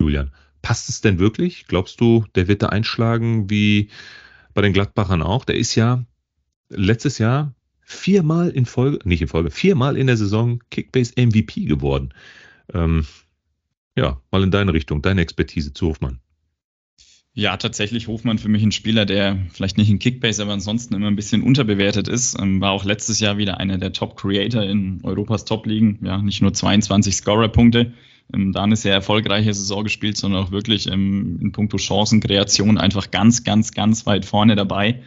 [0.00, 0.30] Julian.
[0.62, 1.66] Passt es denn wirklich?
[1.66, 3.88] Glaubst du, der wird da einschlagen wie
[4.54, 5.44] bei den Gladbachern auch?
[5.44, 6.04] Der ist ja
[6.68, 12.14] letztes Jahr viermal in Folge, nicht in Folge, viermal in der Saison Kickbase MVP geworden.
[12.72, 13.06] Ähm,
[13.96, 16.20] ja, mal in deine Richtung, deine Expertise zu Hofmann.
[17.34, 21.06] Ja, tatsächlich Hofmann für mich ein Spieler, der vielleicht nicht in Kickbase, aber ansonsten immer
[21.06, 22.38] ein bisschen unterbewertet ist.
[22.38, 25.98] Ähm, war auch letztes Jahr wieder einer der Top-Creator in Europas Top-Ligen.
[26.04, 27.92] Ja, nicht nur 22 Scorer-Punkte,
[28.32, 33.10] ähm, da eine sehr erfolgreiche Saison gespielt, sondern auch wirklich ähm, in puncto Chancenkreation einfach
[33.10, 35.02] ganz, ganz, ganz weit vorne dabei.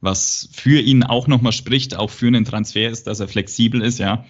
[0.00, 3.98] Was für ihn auch nochmal spricht, auch für einen Transfer ist, dass er flexibel ist,
[3.98, 4.24] ja.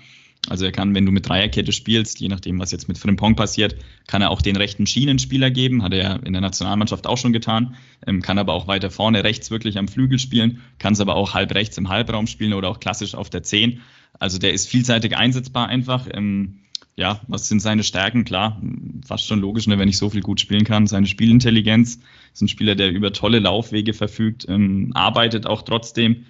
[0.48, 3.76] Also er kann, wenn du mit Dreierkette spielst, je nachdem, was jetzt mit Frimpong passiert,
[4.06, 7.76] kann er auch den rechten Schienenspieler geben, hat er in der Nationalmannschaft auch schon getan,
[8.06, 11.34] ähm, kann aber auch weiter vorne rechts wirklich am Flügel spielen, kann es aber auch
[11.34, 13.80] halb rechts im Halbraum spielen oder auch klassisch auf der 10.
[14.18, 16.08] Also der ist vielseitig einsetzbar einfach.
[16.12, 16.61] Ähm,
[16.96, 18.24] ja, was sind seine Stärken?
[18.24, 18.60] Klar,
[19.06, 20.86] fast schon logisch, ne, wenn ich so viel gut spielen kann.
[20.86, 22.00] Seine Spielintelligenz
[22.32, 26.26] ist ein Spieler, der über tolle Laufwege verfügt, ähm, arbeitet auch trotzdem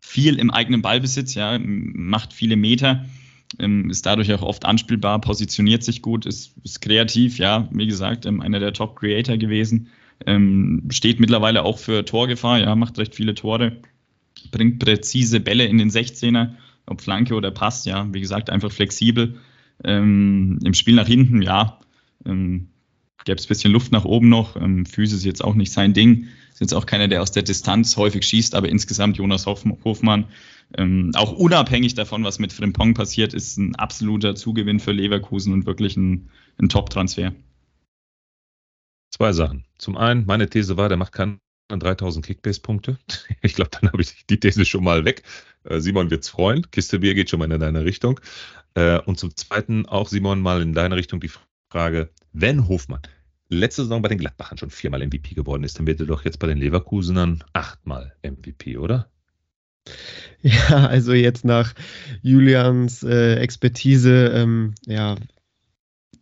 [0.00, 3.04] viel im eigenen Ballbesitz, ja, macht viele Meter
[3.58, 8.26] ähm, ist dadurch auch oft anspielbar, positioniert sich gut, ist, ist kreativ, ja, wie gesagt,
[8.26, 9.88] ähm, einer der Top-Creator gewesen,
[10.26, 13.78] ähm, steht mittlerweile auch für Torgefahr, ja, macht recht viele Tore,
[14.50, 16.52] bringt präzise Bälle in den 16er,
[16.86, 19.38] ob Flanke oder Pass, ja, wie gesagt, einfach flexibel.
[19.84, 21.80] Ähm, Im Spiel nach hinten, ja,
[22.24, 22.68] ähm,
[23.24, 24.56] gäbe es ein bisschen Luft nach oben noch.
[24.56, 26.28] Ähm, Füße ist jetzt auch nicht sein Ding.
[26.52, 30.26] Ist jetzt auch keiner, der aus der Distanz häufig schießt, aber insgesamt Jonas Hofmann,
[30.76, 35.66] ähm, auch unabhängig davon, was mit Frimpong passiert, ist ein absoluter Zugewinn für Leverkusen und
[35.66, 37.32] wirklich ein, ein Top-Transfer.
[39.10, 39.64] Zwei Sachen.
[39.78, 42.98] Zum einen, meine These war, der macht keine 3000 Kickbase-Punkte.
[43.44, 45.22] Ich glaube, dann habe ich die These schon mal weg.
[45.64, 46.70] Äh, Simon wird's freuen.
[46.70, 48.20] Kiste Bier geht schon mal in deine Richtung.
[48.74, 51.30] Äh, und zum Zweiten auch, Simon, mal in deine Richtung die
[51.70, 53.02] Frage, wenn Hofmann
[53.48, 56.38] letzte Saison bei den Gladbachern schon viermal MVP geworden ist, dann wird er doch jetzt
[56.38, 59.10] bei den Leverkusenern achtmal MVP, oder?
[60.42, 61.74] Ja, also jetzt nach
[62.22, 65.16] Julians äh, Expertise, ähm, ja,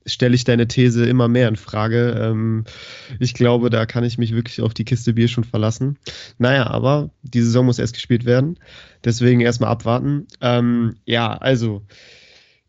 [0.06, 2.16] stelle ich deine These immer mehr in Frage.
[2.20, 2.64] Ähm,
[3.18, 5.98] ich glaube, da kann ich mich wirklich auf die Kiste Bier schon verlassen.
[6.38, 8.58] Naja, aber die Saison muss erst gespielt werden.
[9.04, 10.26] Deswegen erstmal abwarten.
[10.40, 11.82] Ähm, ja, also.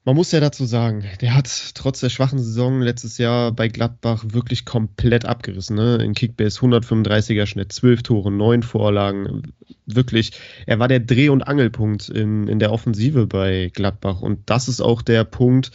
[0.04, 4.24] Man muss ja dazu sagen, der hat trotz der schwachen Saison letztes Jahr bei Gladbach
[4.30, 5.76] wirklich komplett abgerissen.
[5.76, 5.98] Ne?
[5.98, 9.54] In Kickbase 135er Schnitt, 12 Tore, 9 Vorlagen.
[9.86, 10.32] Wirklich,
[10.66, 14.22] er war der Dreh- und Angelpunkt in, in der Offensive bei Gladbach.
[14.22, 15.70] Und das ist auch der Punkt,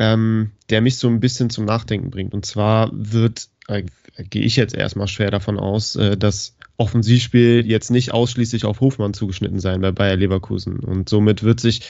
[0.00, 2.34] ähm, der mich so ein bisschen zum Nachdenken bringt.
[2.34, 3.84] Und zwar wird, äh,
[4.28, 9.14] gehe ich jetzt erstmal schwer davon aus, äh, dass Offensivspiel jetzt nicht ausschließlich auf Hofmann
[9.14, 10.80] zugeschnitten sein bei Bayer Leverkusen.
[10.80, 11.82] Und somit wird sich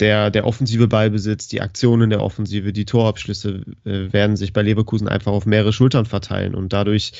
[0.00, 5.08] der, der offensive Ballbesitz, die Aktionen der Offensive, die Torabschlüsse äh, werden sich bei Leverkusen
[5.08, 7.12] einfach auf mehrere Schultern verteilen und dadurch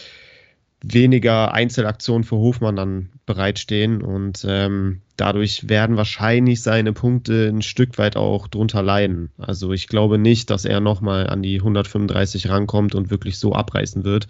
[0.81, 7.99] weniger Einzelaktionen für Hofmann dann bereitstehen und ähm, dadurch werden wahrscheinlich seine Punkte ein Stück
[7.99, 9.31] weit auch drunter leiden.
[9.39, 14.05] Also ich glaube nicht, dass er nochmal an die 135 rankommt und wirklich so abreißen
[14.05, 14.29] wird.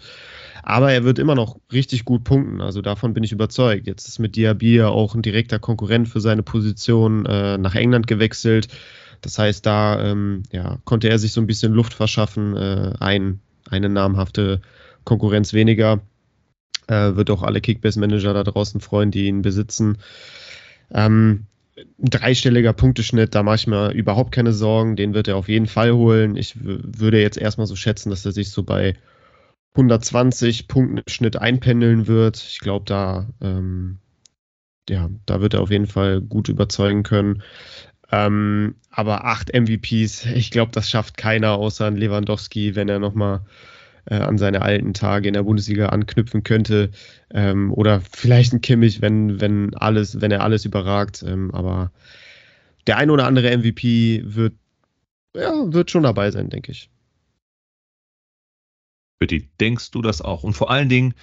[0.69, 2.61] Aber er wird immer noch richtig gut punkten.
[2.61, 3.87] Also davon bin ich überzeugt.
[3.87, 8.67] Jetzt ist mit Diaby auch ein direkter Konkurrent für seine Position äh, nach England gewechselt.
[9.21, 12.55] Das heißt, da ähm, ja, konnte er sich so ein bisschen Luft verschaffen.
[12.55, 14.61] Äh, ein, eine namhafte
[15.05, 16.01] Konkurrenz weniger.
[16.85, 19.97] Äh, wird auch alle Kickbase-Manager da draußen freuen, die ihn besitzen.
[20.91, 21.47] Ähm,
[21.97, 24.95] dreistelliger Punkteschnitt, da mache ich mir überhaupt keine Sorgen.
[24.95, 26.35] Den wird er auf jeden Fall holen.
[26.35, 28.93] Ich würde jetzt erstmal so schätzen, dass er sich so bei
[29.73, 32.37] 120 Punkten im Schnitt einpendeln wird.
[32.37, 33.99] Ich glaube, da, ähm,
[34.89, 37.43] ja, da wird er auf jeden Fall gut überzeugen können.
[38.11, 43.41] Ähm, aber acht MVPs, ich glaube, das schafft keiner außer Lewandowski, wenn er nochmal
[44.05, 46.89] äh, an seine alten Tage in der Bundesliga anknüpfen könnte.
[47.31, 51.23] Ähm, oder vielleicht ein Kimmich, wenn, wenn alles, wenn er alles überragt.
[51.25, 51.91] Ähm, aber
[52.87, 54.53] der ein oder andere MVP wird,
[55.35, 56.89] ja, wird schon dabei sein, denke ich.
[59.19, 60.43] Bitte, denkst du das auch?
[60.43, 61.13] Und vor allen Dingen,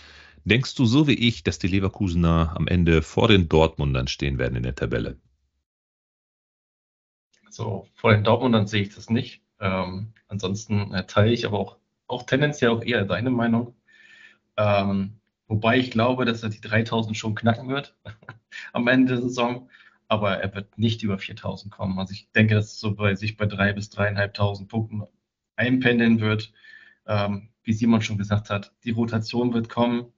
[0.44, 4.54] denkst du so wie ich, dass die Leverkusener am Ende vor den Dortmundern stehen werden
[4.54, 5.18] in der Tabelle?
[7.48, 9.40] So, vor den Dortmundern sehe ich das nicht.
[9.60, 13.74] Ähm, ansonsten äh, teile ich aber auch, auch tendenziell auch eher deine Meinung.
[14.58, 17.96] Ähm, wobei ich glaube, dass er die 3000 schon knacken wird
[18.74, 19.70] am Ende der Saison.
[20.08, 21.98] Aber er wird nicht über 4000 kommen.
[21.98, 25.02] Also ich denke, dass es so bei sich bei 3.000 bis 3.500 Punkten
[25.56, 26.52] einpendeln wird.
[27.06, 30.12] Ähm, wie Simon schon gesagt hat, die Rotation wird kommen.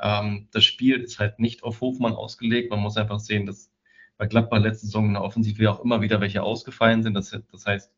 [0.00, 2.70] Ähm, das Spiel ist halt nicht auf Hofmann ausgelegt.
[2.70, 3.70] Man muss einfach sehen, dass
[4.16, 7.14] bei Gladbach letzte Saison in der Offensive auch immer wieder welche ausgefallen sind.
[7.14, 7.92] Das, das heißt,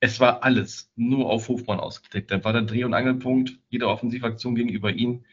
[0.00, 2.30] es war alles nur auf Hofmann ausgelegt.
[2.30, 5.24] Da war der Dreh- und Angelpunkt jeder Offensivaktion gegenüber ihm.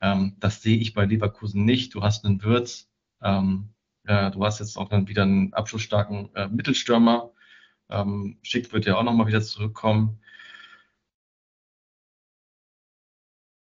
[0.00, 1.94] Ähm, das sehe ich bei Leverkusen nicht.
[1.94, 2.90] Du hast einen Würz,
[3.22, 3.70] ähm,
[4.04, 7.30] äh, du hast jetzt auch dann wieder einen abschlussstarken äh, Mittelstürmer.
[7.88, 10.20] Ähm, Schick wird ja auch nochmal wieder zurückkommen.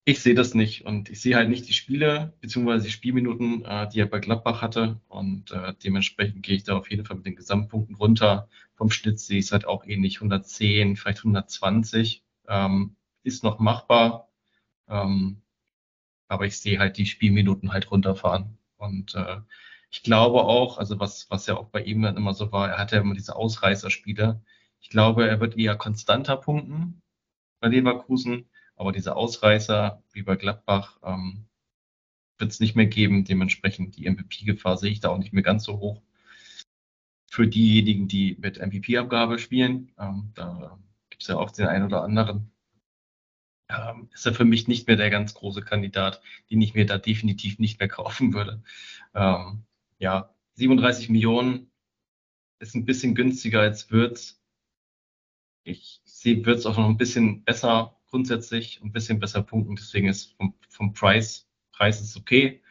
[0.06, 2.82] Ich sehe das nicht und ich sehe halt nicht die Spiele bzw.
[2.84, 6.92] die Spielminuten, äh, die er bei Gladbach hatte und äh, dementsprechend gehe ich da auf
[6.92, 8.50] jeden Fall mit den Gesamtpunkten runter.
[8.76, 12.24] Vom Schnitt sehe ich es halt auch ähnlich 110, vielleicht 120.
[12.50, 14.30] Ähm, ist noch machbar,
[14.90, 15.42] ähm,
[16.28, 19.38] aber ich sehe halt die Spielminuten halt runterfahren und äh,
[19.90, 22.78] ich glaube auch, also was, was ja auch bei ihm dann immer so war, er
[22.80, 24.42] hatte ja immer diese Ausreißerspiele.
[24.82, 27.02] Ich glaube, er wird eher konstanter punkten
[27.62, 28.50] bei Leverkusen
[28.84, 31.46] aber diese Ausreißer wie bei Gladbach ähm,
[32.38, 33.24] wird es nicht mehr geben.
[33.24, 36.02] Dementsprechend die MVP-Gefahr sehe ich da auch nicht mehr ganz so hoch.
[37.32, 40.78] Für diejenigen, die mit MVP-Abgabe spielen, ähm, da
[41.10, 42.52] gibt es ja auch den einen oder anderen,
[43.70, 46.98] ähm, ist er für mich nicht mehr der ganz große Kandidat, den ich mir da
[46.98, 48.62] definitiv nicht mehr kaufen würde.
[49.14, 49.64] Ähm,
[49.98, 51.72] ja, 37 Millionen
[52.60, 54.42] ist ein bisschen günstiger als Würz.
[55.64, 59.76] Ich sehe Würz auch noch ein bisschen besser grundsätzlich ein bisschen besser punkten.
[59.76, 62.62] Deswegen ist vom, vom Preis, Preis ist okay.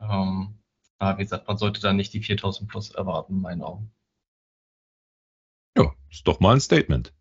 [0.00, 0.54] Ähm,
[0.98, 3.92] aber wie gesagt, man sollte da nicht die 4000 plus erwarten, in meinen Augen.
[6.10, 7.12] Ist doch mal ein Statement.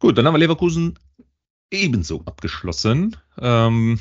[0.00, 0.98] Gut, dann haben wir Leverkusen
[1.70, 3.16] ebenso abgeschlossen.
[3.38, 4.00] Ähm,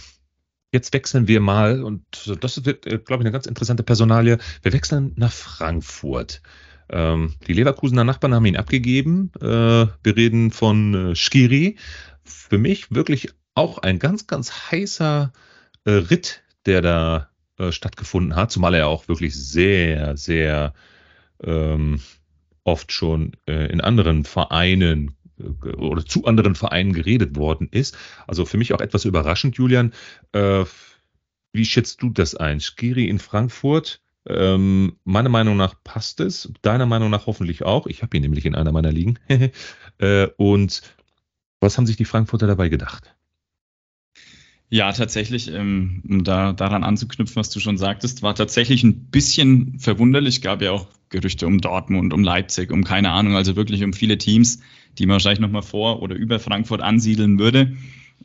[0.72, 2.04] jetzt wechseln wir mal, und
[2.42, 4.40] das wird, äh, glaube ich, eine ganz interessante Personalie.
[4.64, 6.42] Wir wechseln nach Frankfurt.
[6.90, 9.32] Ähm, die Leverkusener Nachbarn haben ihn abgegeben.
[9.40, 11.78] Äh, wir reden von äh, Skiri.
[12.30, 15.34] Für mich wirklich auch ein ganz, ganz heißer
[15.86, 20.74] äh, Ritt, der da äh, stattgefunden hat, zumal er auch wirklich sehr, sehr
[21.44, 22.02] ähm,
[22.64, 27.98] oft schon äh, in anderen Vereinen äh, oder zu anderen Vereinen geredet worden ist.
[28.28, 29.94] Also für mich auch etwas überraschend, Julian.
[30.32, 30.66] Äh,
[31.52, 32.60] wie schätzt du das ein?
[32.60, 34.02] Skiri in Frankfurt?
[34.28, 37.88] Ähm, meiner Meinung nach passt es, deiner Meinung nach hoffentlich auch.
[37.88, 39.18] Ich habe ihn nämlich in einer meiner Ligen.
[39.98, 40.82] äh, und
[41.60, 43.16] was haben sich die Frankfurter dabei gedacht?
[44.72, 49.80] Ja, tatsächlich, ähm, um da daran anzuknüpfen, was du schon sagtest, war tatsächlich ein bisschen
[49.80, 50.44] verwunderlich.
[50.44, 54.20] Gab ja auch Gerüchte um Dortmund, um Leipzig, um keine Ahnung, also wirklich um viele
[54.20, 54.60] Teams,
[55.00, 57.78] die man wahrscheinlich nochmal vor oder über Frankfurt ansiedeln würde.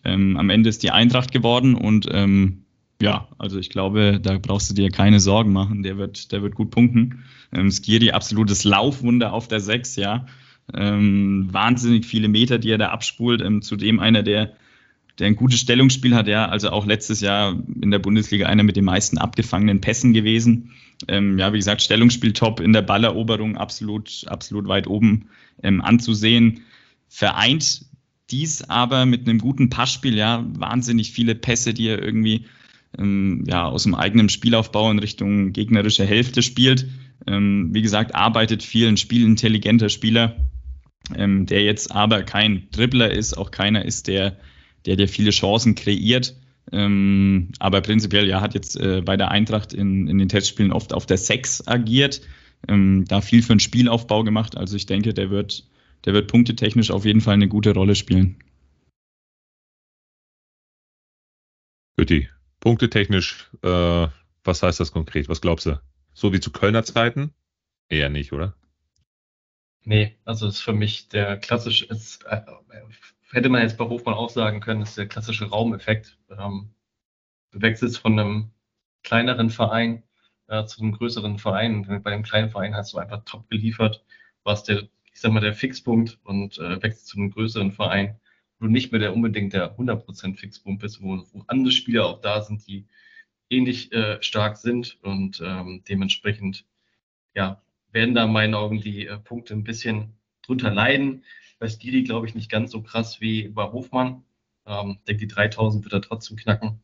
[0.05, 2.65] Ähm, am Ende ist die Eintracht geworden und ähm,
[3.01, 5.83] ja, also ich glaube, da brauchst du dir keine Sorgen machen.
[5.83, 7.25] Der wird, der wird gut punkten.
[7.53, 10.27] Ähm, Skiri, absolutes Laufwunder auf der 6, ja.
[10.73, 13.43] Ähm, wahnsinnig viele Meter, die er da abspult.
[13.43, 14.55] Ähm, zudem einer, der
[15.19, 18.77] der ein gutes Stellungsspiel hat, ja, also auch letztes Jahr in der Bundesliga einer mit
[18.77, 20.73] den meisten abgefangenen Pässen gewesen.
[21.07, 25.29] Ähm, ja, wie gesagt, Stellungsspiel top in der Balleroberung absolut, absolut weit oben
[25.63, 26.63] ähm, anzusehen.
[27.09, 27.85] Vereint
[28.31, 32.47] dies aber mit einem guten Passspiel, ja, wahnsinnig viele Pässe, die er irgendwie
[32.99, 36.89] ähm, ja, aus dem eigenen Spielaufbau in Richtung gegnerische Hälfte spielt.
[37.27, 40.37] Ähm, wie gesagt, arbeitet viel, ein spielintelligenter Spieler,
[41.15, 44.37] ähm, der jetzt aber kein Dribbler ist, auch keiner ist, der
[44.87, 46.37] der dir viele Chancen kreiert.
[46.73, 50.93] Ähm, aber prinzipiell, ja, hat jetzt äh, bei der Eintracht in, in den Testspielen oft
[50.93, 52.23] auf der Sechs agiert,
[52.69, 54.57] ähm, da viel für den Spielaufbau gemacht.
[54.57, 55.69] Also ich denke, der wird,
[56.05, 58.37] der wird punktetechnisch auf jeden Fall eine gute Rolle spielen.
[61.97, 62.29] Gütti,
[62.61, 64.09] punktetechnisch, äh,
[64.43, 65.29] was heißt das konkret?
[65.29, 65.81] Was glaubst du?
[66.13, 67.33] So wie zu Kölner Zeiten?
[67.89, 68.55] Eher nicht, oder?
[69.85, 72.41] Nee, also ist für mich der klassische, ist, äh,
[73.33, 76.19] hätte man jetzt bei Hofmann auch sagen können, ist der klassische Raumeffekt.
[76.31, 76.71] Ähm,
[77.53, 78.51] du wechselst von einem
[79.03, 80.03] kleineren Verein
[80.49, 81.87] äh, zu einem größeren Verein.
[81.87, 84.05] Und bei einem kleinen Verein hast du einfach top geliefert,
[84.43, 88.19] was der, ich sag mal, der Fixpunkt und äh, wechselst zu einem größeren Verein,
[88.59, 92.21] wo du nicht mehr der unbedingt der 100% Fixpunkt bist, wo, wo andere Spieler auch
[92.23, 92.87] da sind, die
[93.51, 96.65] ähnlich äh, stark sind und ähm, dementsprechend
[97.35, 97.63] ja,
[97.95, 101.25] werden da in meinen Augen die äh, Punkte ein bisschen drunter leiden.
[101.59, 104.25] Bei Stili glaube ich nicht ganz so krass wie bei Hofmann.
[104.67, 106.83] Ähm, denke, die 3000 wird er trotzdem knacken.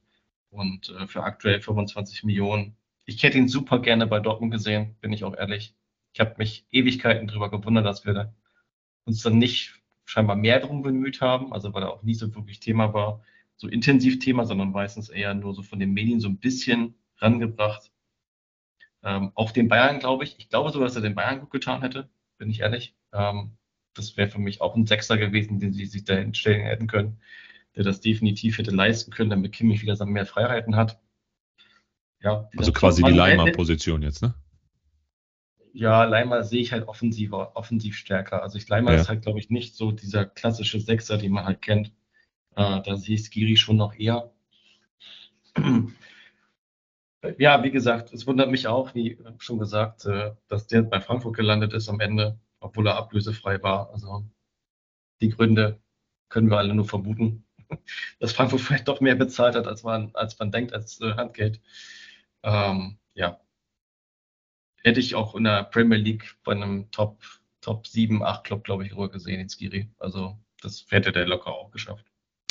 [0.51, 2.77] Und äh, für aktuell 25 Millionen.
[3.05, 5.75] Ich hätte ihn super gerne bei Dortmund gesehen, bin ich auch ehrlich.
[6.13, 8.33] Ich habe mich Ewigkeiten darüber gewundert, dass wir
[9.05, 12.61] uns dann nicht scheinbar mehr drum bemüht haben, also weil er auch nie so wirklich
[12.61, 13.23] Thema war,
[13.57, 17.91] so intensiv Thema, sondern meistens eher nur so von den Medien so ein bisschen rangebracht.
[19.03, 20.37] Ähm, auch den Bayern, glaube ich.
[20.39, 22.09] Ich glaube sogar, dass er den Bayern gut getan hätte,
[22.39, 22.95] bin ich ehrlich.
[23.13, 23.57] Ähm,
[23.95, 27.21] das wäre für mich auch ein Sechser gewesen, den sie sich dahin stellen hätten können,
[27.77, 31.01] der das definitiv hätte leisten können, damit Kimmich wieder mehr Freiheiten hat.
[32.23, 34.35] Ja, also quasi die Leimer-Position jetzt, ne?
[35.73, 38.43] Ja, Leimer sehe ich halt offensiver, offensiv stärker.
[38.43, 39.01] Also ich Leimer ja.
[39.01, 41.93] ist halt, glaube ich, nicht so dieser klassische Sechser, den man halt kennt.
[42.57, 44.33] Äh, da sehe ich Skiri schon noch eher.
[47.39, 51.37] Ja, wie gesagt, es wundert mich auch, wie schon gesagt, äh, dass der bei Frankfurt
[51.37, 53.91] gelandet ist am Ende obwohl er ablösefrei war.
[53.91, 54.25] Also
[55.21, 55.83] die Gründe
[56.29, 57.47] können wir alle nur vermuten,
[58.21, 61.61] dass Frankfurt vielleicht doch mehr bezahlt hat, als man, als man denkt, als äh, Handgeld.
[62.43, 63.41] Ähm, ja.
[64.83, 67.23] Hätte ich auch in der Premier League bei einem Top,
[67.61, 69.91] Top 7, 8 Club, glaube ich, ruhig gesehen in Skiri.
[69.99, 72.10] Also das hätte der locker auch geschafft.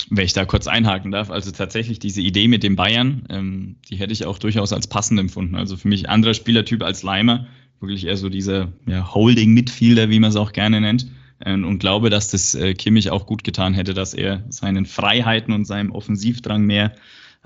[0.10, 3.96] Wenn ich da kurz einhaken darf, also tatsächlich diese Idee mit dem Bayern, ähm, die
[3.96, 5.56] hätte ich auch durchaus als passend empfunden.
[5.56, 7.48] Also für mich anderer Spielertyp als Leimer,
[7.80, 11.08] wirklich eher so dieser ja, Holding-Midfielder, wie man es auch gerne nennt.
[11.42, 15.54] Ähm, und glaube, dass das äh, Kimmich auch gut getan hätte, dass er seinen Freiheiten
[15.54, 16.94] und seinem Offensivdrang mehr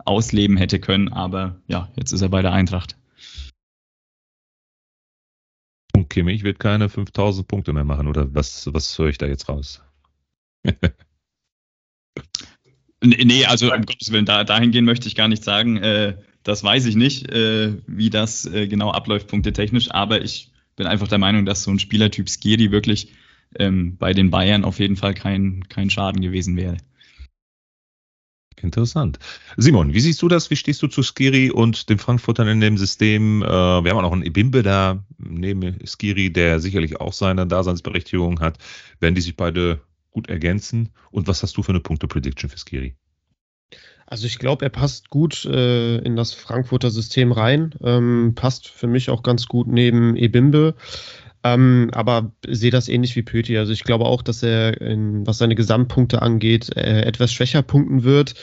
[0.06, 1.10] ausleben hätte können.
[1.10, 2.98] Aber ja, jetzt ist er bei der Eintracht.
[5.96, 9.48] Und Kimmich wird keine 5000 Punkte mehr machen, oder was, was höre ich da jetzt
[9.48, 9.84] raus?
[13.04, 15.78] nee, also um Gottes Willen, da, dahingehend möchte ich gar nicht sagen.
[15.78, 20.88] Äh, das weiß ich nicht, äh, wie das äh, genau abläuft, punktetechnisch, aber ich bin
[20.88, 23.10] einfach der Meinung, dass so ein Spielertyp Skiri wirklich
[23.60, 26.78] ähm, bei den Bayern auf jeden Fall kein, kein Schaden gewesen wäre.
[28.62, 29.20] Interessant.
[29.58, 30.50] Simon, wie siehst du das?
[30.50, 33.44] Wie stehst du zu Skiri und den Frankfurtern in dem System?
[33.44, 38.40] Äh, wir haben auch noch einen Ebimbe da neben Skiri, der sicherlich auch seine Daseinsberechtigung
[38.40, 38.58] hat.
[39.02, 39.82] Werden die sich beide
[40.14, 40.90] gut ergänzen?
[41.12, 42.96] Und was hast du für eine Punkte-Prediction für Skiri?
[44.06, 47.74] Also ich glaube, er passt gut äh, in das Frankfurter System rein.
[47.84, 50.76] Ähm, passt für mich auch ganz gut neben Ebimbe.
[51.44, 53.58] Ähm, aber sehe das ähnlich wie Pöti.
[53.58, 58.04] Also ich glaube auch, dass er, in, was seine Gesamtpunkte angeht, äh, etwas schwächer punkten
[58.04, 58.36] wird.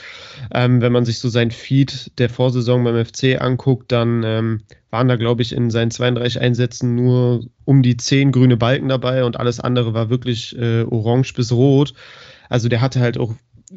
[0.52, 5.08] Ähm, wenn man sich so sein Feed der Vorsaison beim FC anguckt, dann ähm, waren
[5.08, 9.38] da, glaube ich, in seinen 32 Einsätzen nur um die 10 grüne Balken dabei und
[9.38, 11.94] alles andere war wirklich äh, orange bis rot.
[12.50, 13.32] Also der hatte halt auch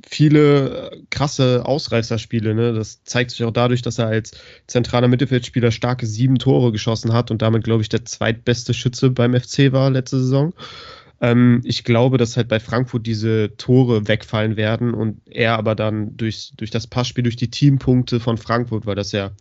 [0.07, 2.55] viele krasse Ausreißerspiele.
[2.55, 2.73] Ne?
[2.73, 4.31] Das zeigt sich auch dadurch, dass er als
[4.67, 9.39] zentraler Mittelfeldspieler starke sieben Tore geschossen hat und damit, glaube ich, der zweitbeste Schütze beim
[9.39, 10.53] FC war letzte Saison.
[11.21, 16.17] Ähm, ich glaube, dass halt bei Frankfurt diese Tore wegfallen werden und er aber dann
[16.17, 19.31] durch, durch das Passspiel, durch die Teampunkte von Frankfurt, weil das ja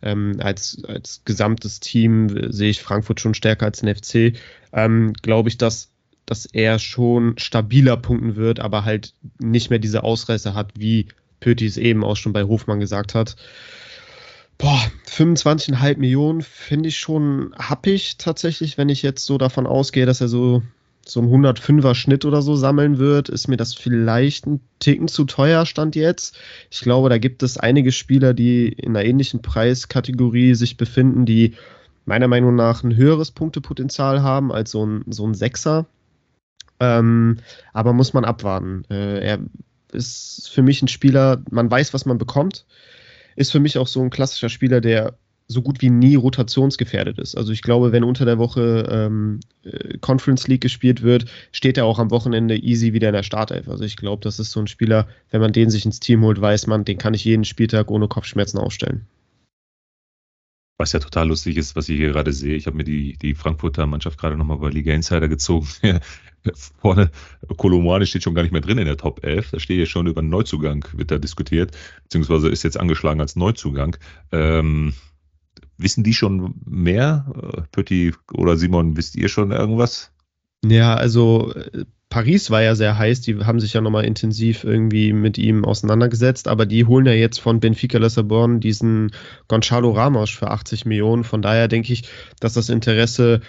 [0.00, 4.38] ähm, als, als gesamtes Team sehe ich Frankfurt schon stärker als den FC,
[4.72, 5.90] ähm, glaube ich, dass
[6.28, 11.06] dass er schon stabiler punkten wird, aber halt nicht mehr diese Ausreißer hat, wie
[11.40, 13.36] Pöti es eben auch schon bei Hofmann gesagt hat.
[14.58, 20.20] Boah, 25,5 Millionen finde ich schon happig tatsächlich, wenn ich jetzt so davon ausgehe, dass
[20.20, 20.62] er so,
[21.06, 25.24] so einen 105er Schnitt oder so sammeln wird, ist mir das vielleicht ein Ticken zu
[25.24, 26.36] teuer, stand jetzt.
[26.70, 31.54] Ich glaube, da gibt es einige Spieler, die in einer ähnlichen Preiskategorie sich befinden, die
[32.04, 35.86] meiner Meinung nach ein höheres Punktepotenzial haben als so ein, so ein Sechser.
[36.80, 37.38] Ähm,
[37.72, 38.84] aber muss man abwarten.
[38.90, 39.38] Äh, er
[39.92, 42.66] ist für mich ein Spieler, man weiß, was man bekommt.
[43.36, 45.16] Ist für mich auch so ein klassischer Spieler, der
[45.50, 47.34] so gut wie nie rotationsgefährdet ist.
[47.34, 51.86] Also ich glaube, wenn unter der Woche ähm, äh, Conference League gespielt wird, steht er
[51.86, 53.66] auch am Wochenende easy wieder in der Startelf.
[53.68, 56.38] Also ich glaube, das ist so ein Spieler, wenn man den sich ins Team holt,
[56.38, 59.06] weiß man, den kann ich jeden Spieltag ohne Kopfschmerzen aufstellen.
[60.78, 62.54] Was ja total lustig ist, was ich hier gerade sehe.
[62.54, 65.66] Ich habe mir die, die Frankfurter Mannschaft gerade nochmal bei Liga Insider gezogen.
[66.80, 67.10] Vorne,
[67.56, 69.50] Kolomani steht schon gar nicht mehr drin in der Top 11.
[69.50, 73.34] Da steht ja schon über einen Neuzugang, wird da diskutiert, beziehungsweise ist jetzt angeschlagen als
[73.34, 73.96] Neuzugang.
[74.30, 74.94] Ähm,
[75.78, 77.26] wissen die schon mehr?
[77.34, 80.12] Äh, Pötti oder Simon, wisst ihr schon irgendwas?
[80.64, 85.12] Ja, also äh, Paris war ja sehr heiß, die haben sich ja nochmal intensiv irgendwie
[85.12, 89.12] mit ihm auseinandergesetzt, aber die holen ja jetzt von Benfica Lissabon diesen
[89.46, 91.24] Gonzalo Ramos für 80 Millionen.
[91.24, 92.08] Von daher denke ich,
[92.40, 93.42] dass das Interesse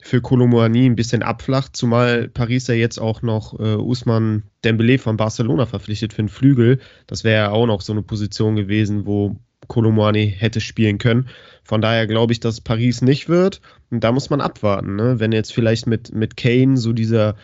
[0.00, 5.16] für Kolomoani ein bisschen abflacht, zumal Paris ja jetzt auch noch äh, Usman Dembele von
[5.16, 6.78] Barcelona verpflichtet für den Flügel.
[7.06, 9.36] Das wäre ja auch noch so eine Position gewesen, wo
[9.66, 11.28] Kolomoani hätte spielen können.
[11.62, 13.60] Von daher glaube ich, dass Paris nicht wird.
[13.90, 14.96] Und da muss man abwarten.
[14.96, 15.20] Ne?
[15.20, 17.34] Wenn jetzt vielleicht mit, mit Kane so dieser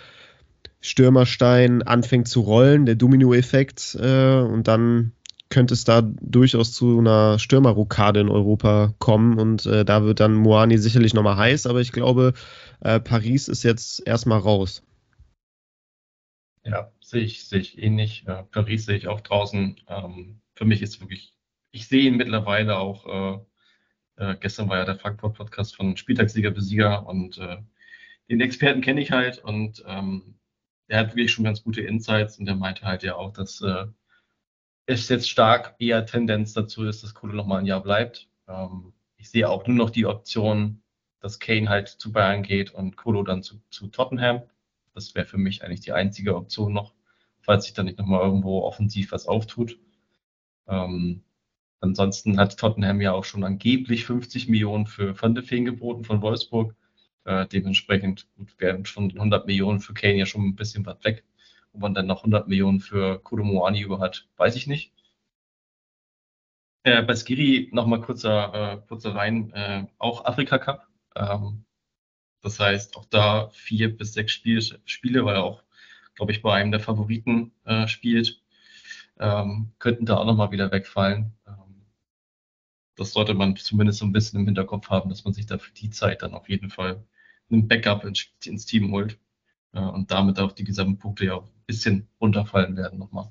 [0.85, 5.13] Stürmerstein anfängt zu rollen, der Domino-Effekt, äh, und dann
[5.49, 10.35] könnte es da durchaus zu einer Stürmerrokade in Europa kommen und äh, da wird dann
[10.35, 12.35] Moani sicherlich nochmal heiß, aber ich glaube,
[12.81, 14.83] äh, Paris ist jetzt erstmal raus.
[16.65, 18.25] Ja, sehe ich, sehe ich ähnlich.
[18.27, 19.81] Äh, Paris sehe ich auch draußen.
[19.89, 21.33] Ähm, für mich ist wirklich,
[21.71, 23.07] ich sehe ihn mittlerweile auch,
[24.19, 27.57] äh, äh, gestern war ja der Frankfurt-Podcast von Spieltagssieger bis Sieger und äh,
[28.29, 30.35] den Experten kenne ich halt und ähm,
[30.95, 33.61] der hat wirklich schon ganz gute Insights und der meinte halt ja auch, dass
[34.87, 38.29] es jetzt stark eher Tendenz dazu ist, dass Kohle nochmal ein Jahr bleibt.
[38.47, 40.85] Ähm, ich sehe auch nur noch die Option,
[41.19, 44.43] dass Kane halt zu Bayern geht und Kolo dann zu, zu Tottenham.
[44.95, 46.95] Das wäre für mich eigentlich die einzige Option noch,
[47.41, 49.77] falls sich da nicht nochmal irgendwo offensiv was auftut.
[50.69, 51.25] Ähm,
[51.81, 56.23] ansonsten hat Tottenham ja auch schon angeblich 50 Millionen für Van de Feen geboten von
[56.23, 56.77] Wolfsburg.
[57.25, 61.25] Äh, dementsprechend gut, wären schon 100 Millionen für Kane ja schon ein bisschen was weg
[61.75, 64.93] wo man dann noch 100 Millionen für Kudomoani über hat, weiß ich nicht.
[66.85, 70.87] Äh, bei Skiri nochmal kurzer, äh, kurzer rein, äh, auch Afrika Cup.
[71.17, 71.65] Ähm,
[72.43, 75.63] das heißt, auch da vier bis sechs Spiel, Spiele, weil er auch,
[76.17, 78.43] glaube ich, bei einem der Favoriten äh, spielt,
[79.19, 81.33] ähm, könnten da auch nochmal wieder wegfallen.
[81.47, 81.87] Ähm,
[82.97, 85.73] das sollte man zumindest so ein bisschen im Hinterkopf haben, dass man sich da für
[85.73, 87.05] die Zeit dann auf jeden Fall
[87.51, 89.19] einen Backup ins, Team holt
[89.73, 93.31] äh, und damit auch die gesamten Punkte ja bisschen runterfallen werden nochmal.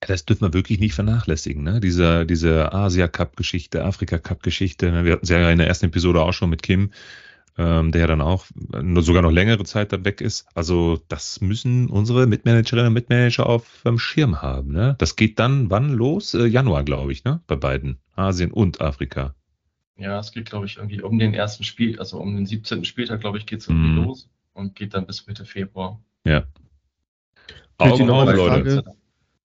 [0.00, 1.80] Das dürfen wir wirklich nicht vernachlässigen, ne?
[1.80, 4.92] Diese, diese Asia-Cup-Geschichte, Afrika-Cup-Geschichte.
[4.92, 5.04] Ne?
[5.04, 6.92] Wir hatten sie ja in der ersten Episode auch schon mit Kim,
[7.56, 8.46] ähm, der ja dann auch
[8.80, 10.46] nur sogar noch längere Zeit dann weg ist.
[10.54, 14.72] Also, das müssen unsere Mitmanagerinnen und Mitmanager auf dem Schirm haben.
[14.72, 14.94] Ne?
[14.98, 16.32] Das geht dann wann los?
[16.34, 17.40] Äh, Januar, glaube ich, ne?
[17.48, 17.98] Bei beiden.
[18.14, 19.34] Asien und Afrika.
[19.98, 22.84] Ja, es geht, glaube ich, irgendwie um den ersten Spiel, also um den 17.
[22.84, 24.04] Spieltag, glaube ich, geht es irgendwie mm.
[24.04, 26.00] los und geht dann bis Mitte Februar.
[26.24, 26.46] Ja,
[27.78, 28.84] Augen auf, Leute.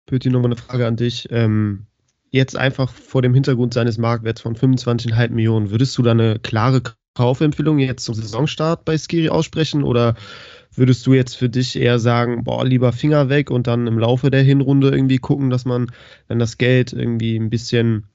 [0.05, 1.27] Pöti, nochmal eine Frage an dich.
[1.31, 1.87] Ähm,
[2.31, 6.81] jetzt einfach vor dem Hintergrund seines Marktwerts von 25,5 Millionen, würdest du da eine klare
[7.15, 10.15] Kaufempfehlung jetzt zum Saisonstart bei Skiri aussprechen oder
[10.75, 14.29] würdest du jetzt für dich eher sagen, boah, lieber Finger weg und dann im Laufe
[14.29, 15.91] der Hinrunde irgendwie gucken, dass man,
[16.27, 18.05] wenn das Geld irgendwie ein bisschen,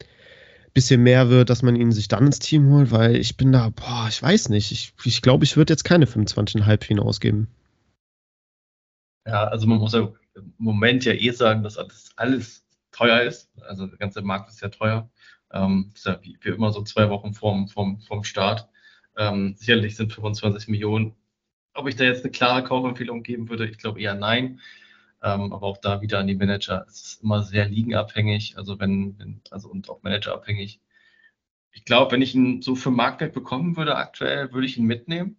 [0.75, 2.91] bisschen mehr wird, dass man ihn sich dann ins Team holt?
[2.91, 4.73] Weil ich bin da, boah, ich weiß nicht.
[4.73, 7.49] Ich glaube, ich, glaub, ich würde jetzt keine 25,5 für ihn ausgeben.
[9.27, 13.51] Ja, also man muss ja im Moment ja eh sagen, dass alles, alles teuer ist.
[13.63, 15.09] Also der ganze Markt ist ja teuer.
[15.53, 18.69] Ähm, ist ja wie, wie, immer so zwei Wochen vorm, vorm, vorm Start.
[19.17, 21.15] Ähm, sicherlich sind 25 Millionen.
[21.75, 24.61] Ob ich da jetzt eine klare Kaufempfehlung geben würde, ich glaube eher nein.
[25.25, 26.85] Ähm, aber auch da wieder an die Manager.
[26.89, 30.81] Es ist immer sehr liegenabhängig, also wenn, wenn also und auch managerabhängig.
[31.73, 35.39] Ich glaube, wenn ich ihn so für Marktwert bekommen würde aktuell, würde ich ihn mitnehmen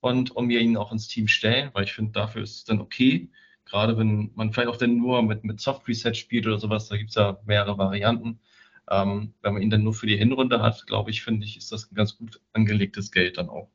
[0.00, 2.80] und um mir ihn auch ins Team stellen, weil ich finde, dafür ist es dann
[2.80, 3.30] okay.
[3.64, 6.96] Gerade wenn man vielleicht auch dann nur mit, mit Soft Reset spielt oder sowas, da
[6.96, 8.40] gibt es ja mehrere Varianten.
[8.90, 11.72] Ähm, wenn man ihn dann nur für die Hinrunde hat, glaube ich, finde ich, ist
[11.72, 13.70] das ein ganz gut angelegtes Geld dann auch.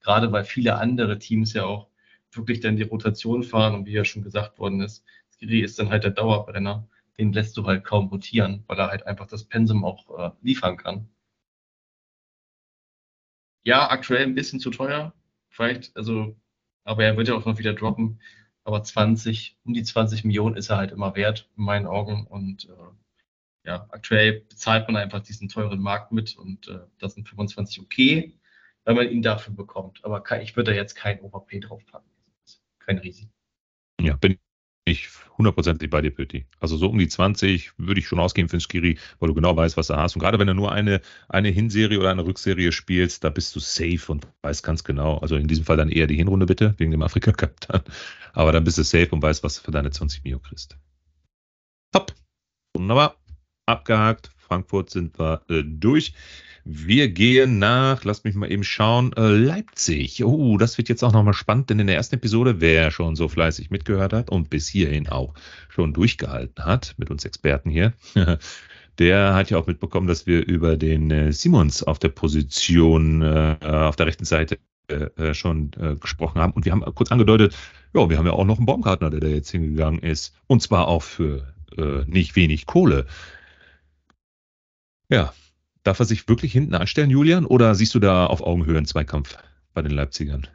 [0.00, 1.89] Gerade weil viele andere Teams ja auch
[2.32, 5.90] wirklich dann die Rotation fahren und wie ja schon gesagt worden ist, Skiri ist dann
[5.90, 9.84] halt der Dauerbrenner, den lässt du halt kaum rotieren, weil er halt einfach das Pensum
[9.84, 11.08] auch äh, liefern kann.
[13.62, 15.14] Ja, aktuell ein bisschen zu teuer,
[15.50, 16.36] vielleicht, also,
[16.84, 18.20] aber er wird ja auch noch wieder droppen.
[18.64, 22.26] Aber 20, um die 20 Millionen ist er halt immer wert, in meinen Augen.
[22.26, 27.28] Und äh, ja, aktuell bezahlt man einfach diesen teuren Markt mit und äh, das sind
[27.28, 28.38] 25 okay,
[28.84, 30.04] wenn man ihn dafür bekommt.
[30.04, 32.10] Aber ich würde da jetzt kein OVP draufpacken.
[32.90, 33.30] Kein Risiko.
[34.00, 34.38] Ja, bin
[34.84, 36.46] ich hundertprozentig bei dir, Pötti.
[36.58, 39.56] Also so um die 20 würde ich schon ausgehen für den Skiri, weil du genau
[39.56, 40.16] weißt, was du hast.
[40.16, 43.60] Und gerade wenn du nur eine, eine Hinserie oder eine Rückserie spielst, da bist du
[43.60, 45.18] safe und weißt ganz genau.
[45.18, 47.82] Also in diesem Fall dann eher die Hinrunde bitte, wegen dem Afrika Cup dann.
[48.32, 50.76] Aber dann bist du safe und weißt, was du für deine 20 Mio kriegst.
[51.92, 52.12] Top.
[52.74, 53.16] Wunderbar.
[53.66, 54.32] Abgehakt.
[54.50, 56.12] Frankfurt sind wir äh, durch.
[56.64, 60.24] Wir gehen nach, lasst mich mal eben schauen, äh, Leipzig.
[60.24, 63.28] Oh, das wird jetzt auch nochmal spannend, denn in der ersten Episode, wer schon so
[63.28, 65.34] fleißig mitgehört hat und bis hierhin auch
[65.68, 67.92] schon durchgehalten hat, mit uns Experten hier,
[68.98, 73.56] der hat ja auch mitbekommen, dass wir über den äh, Simons auf der Position äh,
[73.62, 76.54] auf der rechten Seite äh, äh, schon äh, gesprochen haben.
[76.54, 77.56] Und wir haben kurz angedeutet,
[77.94, 80.34] ja, wir haben ja auch noch einen Baumgartner, der da jetzt hingegangen ist.
[80.48, 81.54] Und zwar auch für
[82.06, 83.06] nicht wenig Kohle.
[85.10, 85.32] Ja,
[85.82, 87.46] Darf er sich wirklich hinten anstellen, Julian?
[87.46, 89.36] Oder siehst du da auf Augenhöhe einen Zweikampf
[89.72, 90.46] bei den Leipzigern?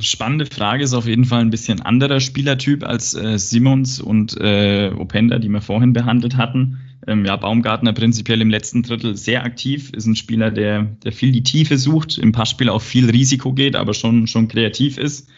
[0.00, 4.90] Spannende Frage ist auf jeden Fall ein bisschen anderer Spielertyp als äh, Simons und äh,
[4.96, 6.80] Openda, die wir vorhin behandelt hatten.
[7.06, 11.32] Ähm, ja, Baumgartner prinzipiell im letzten Drittel sehr aktiv, ist ein Spieler, der, der viel
[11.32, 15.28] die Tiefe sucht, im Passspiel auch viel Risiko geht, aber schon, schon kreativ ist.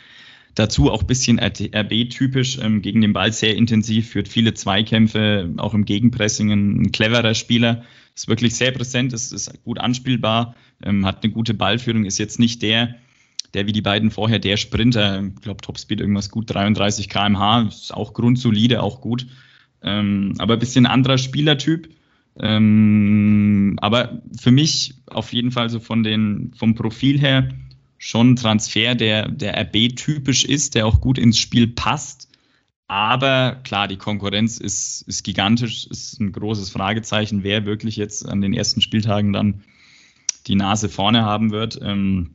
[0.55, 5.73] Dazu auch ein bisschen RB-typisch, ähm, gegen den Ball sehr intensiv, führt viele Zweikämpfe, auch
[5.73, 7.85] im Gegenpressing ein, cleverer Spieler,
[8.15, 12.39] ist wirklich sehr präsent, ist, ist gut anspielbar, ähm, hat eine gute Ballführung, ist jetzt
[12.39, 12.97] nicht der,
[13.55, 17.95] der wie die beiden vorher, der Sprinter, ich glaube Topspeed irgendwas gut, 33 km/h, ist
[17.95, 19.27] auch grundsolide, auch gut,
[19.83, 21.89] ähm, aber ein bisschen anderer Spielertyp.
[22.39, 27.49] Ähm, aber für mich auf jeden Fall so von den, vom Profil her
[28.05, 32.29] schon ein Transfer, der, der RB-typisch ist, der auch gut ins Spiel passt.
[32.89, 38.41] Aber klar, die Konkurrenz ist, ist gigantisch, ist ein großes Fragezeichen, wer wirklich jetzt an
[38.41, 39.63] den ersten Spieltagen dann
[40.49, 41.79] die Nase vorne haben wird.
[41.81, 42.35] Ähm,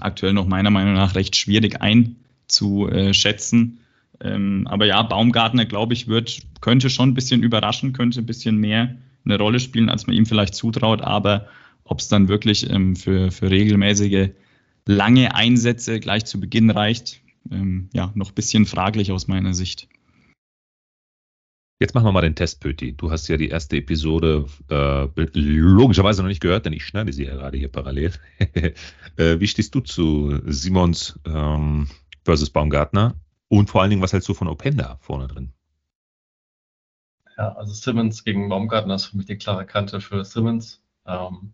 [0.00, 3.78] aktuell noch meiner Meinung nach recht schwierig einzuschätzen.
[4.20, 8.58] Ähm, aber ja, Baumgartner, glaube ich, wird, könnte schon ein bisschen überraschen, könnte ein bisschen
[8.58, 8.94] mehr
[9.24, 11.00] eine Rolle spielen, als man ihm vielleicht zutraut.
[11.00, 11.48] Aber
[11.84, 14.28] ob es dann wirklich ähm, für, für regelmäßige
[14.86, 17.20] lange Einsätze gleich zu Beginn reicht.
[17.50, 19.88] Ähm, ja, noch ein bisschen fraglich aus meiner Sicht.
[21.78, 22.94] Jetzt machen wir mal den Test, Pöti.
[22.96, 27.24] Du hast ja die erste Episode äh, logischerweise noch nicht gehört, denn ich schneide sie
[27.24, 28.12] ja gerade hier parallel.
[29.16, 31.88] äh, wie stehst du zu Simons ähm,
[32.24, 33.20] versus Baumgartner?
[33.48, 35.52] Und vor allen Dingen, was hältst du von Openda vorne drin?
[37.36, 40.82] Ja, also Simmons gegen Baumgartner ist für mich die klare Kante für Simmons.
[41.04, 41.52] Ähm,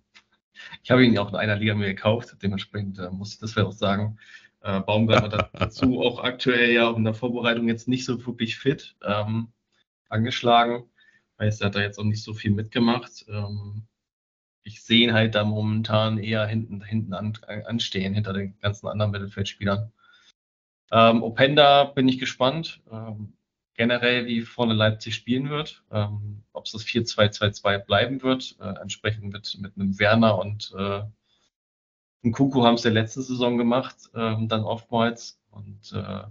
[0.82, 3.68] ich habe ihn auch in einer Liga mir gekauft, dementsprechend äh, muss ich das vielleicht
[3.68, 4.18] auch sagen.
[4.60, 9.48] Äh, Baumgartner dazu auch aktuell ja in der Vorbereitung jetzt nicht so wirklich fit ähm,
[10.08, 10.84] angeschlagen.
[11.38, 13.24] Heißt, er hat da jetzt auch nicht so viel mitgemacht.
[13.28, 13.86] Ähm,
[14.62, 17.36] ich sehe ihn halt da momentan eher hinten, hinten an,
[17.66, 19.92] anstehen, hinter den ganzen anderen Mittelfeldspielern.
[20.92, 22.80] Ähm, Openda bin ich gespannt.
[22.90, 23.32] Ähm,
[23.74, 25.82] generell, wie vorne Leipzig spielen wird.
[25.90, 28.56] Ähm, ob es das 4-2-2-2 bleiben wird.
[28.60, 31.02] Äh, entsprechend mit, mit einem Werner und äh,
[32.24, 35.40] einem Kuku haben es der letzte Saison gemacht, äh, dann oftmals.
[35.50, 36.24] Und äh,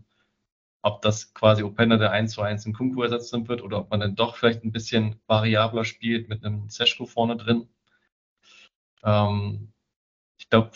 [0.82, 4.00] ob das quasi Openda der 1 zu 1 in Kunku ersetzen wird oder ob man
[4.00, 7.68] dann doch vielleicht ein bisschen variabler spielt mit einem Seschko vorne drin.
[9.04, 9.74] Ähm,
[10.38, 10.72] ich glaube,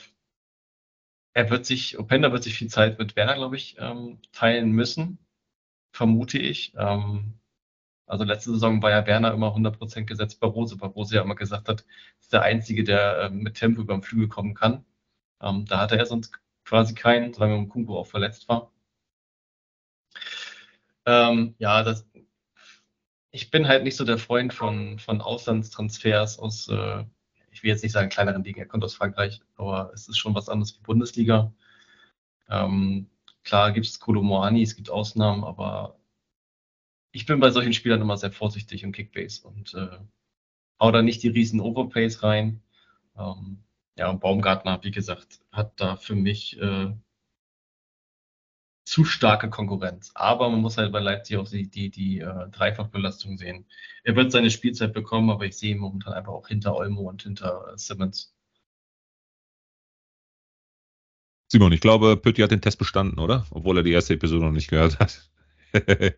[1.34, 5.20] er wird sich, Openda wird sich viel Zeit mit Werner, glaube ich, ähm, teilen müssen,
[5.96, 6.74] vermute ich.
[6.78, 7.40] Ähm,
[8.08, 11.36] also letzte Saison war ja Werner immer 100% gesetzt bei Rose, weil Rose ja immer
[11.36, 11.86] gesagt hat,
[12.20, 14.86] ist der Einzige, der äh, mit Tempo über den Flügel kommen kann.
[15.42, 16.34] Ähm, da hatte er sonst
[16.66, 18.72] quasi keinen, solange Kunku auch verletzt war.
[21.06, 22.06] Ähm, ja, das,
[23.32, 27.06] ich bin halt nicht so der Freund von, von Auslandstransfers aus, äh,
[27.52, 30.36] ich will jetzt nicht sagen kleineren Ligen, er kommt aus Frankreich, aber es ist schon
[30.36, 31.54] was anderes wie Bundesliga.
[32.50, 33.10] Ähm,
[33.46, 35.98] klar gibt es Kolomoani, es gibt Ausnahmen, aber
[37.12, 40.00] ich bin bei solchen Spielern immer sehr vorsichtig im Kickbase und äh,
[40.80, 42.62] hau da nicht die riesen Overplays rein.
[43.18, 43.64] Ähm,
[43.98, 46.94] ja, und Baumgartner, wie gesagt, hat da für mich äh,
[48.86, 50.12] zu starke Konkurrenz.
[50.14, 53.66] Aber man muss halt bei Leipzig auch die, die, die äh, Dreifachbelastung sehen.
[54.04, 57.24] Er wird seine Spielzeit bekommen, aber ich sehe ihn momentan einfach auch hinter Olmo und
[57.24, 58.35] hinter äh, Simmons.
[61.56, 63.46] Simon, ich glaube, Pötti hat den Test bestanden, oder?
[63.50, 65.30] Obwohl er die erste Episode noch nicht gehört hat.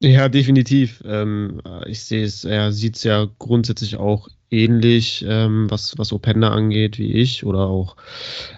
[0.00, 1.00] ja, definitiv.
[1.06, 6.48] Ähm, ich sehe es, er sieht es ja grundsätzlich auch ähnlich, ähm, was, was Openda
[6.48, 7.94] angeht, wie ich oder auch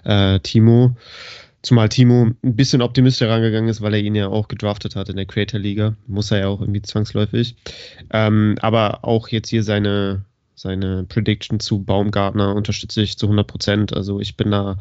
[0.05, 0.97] äh, Timo.
[1.61, 5.17] Zumal Timo ein bisschen optimistischer rangegangen ist, weil er ihn ja auch gedraftet hat in
[5.17, 5.97] der Creator Liga.
[6.07, 7.57] Muss er ja auch irgendwie zwangsläufig.
[8.11, 13.95] Ähm, aber auch jetzt hier seine, seine Prediction zu Baumgartner unterstütze ich zu 100 Prozent.
[13.95, 14.79] Also ich bin da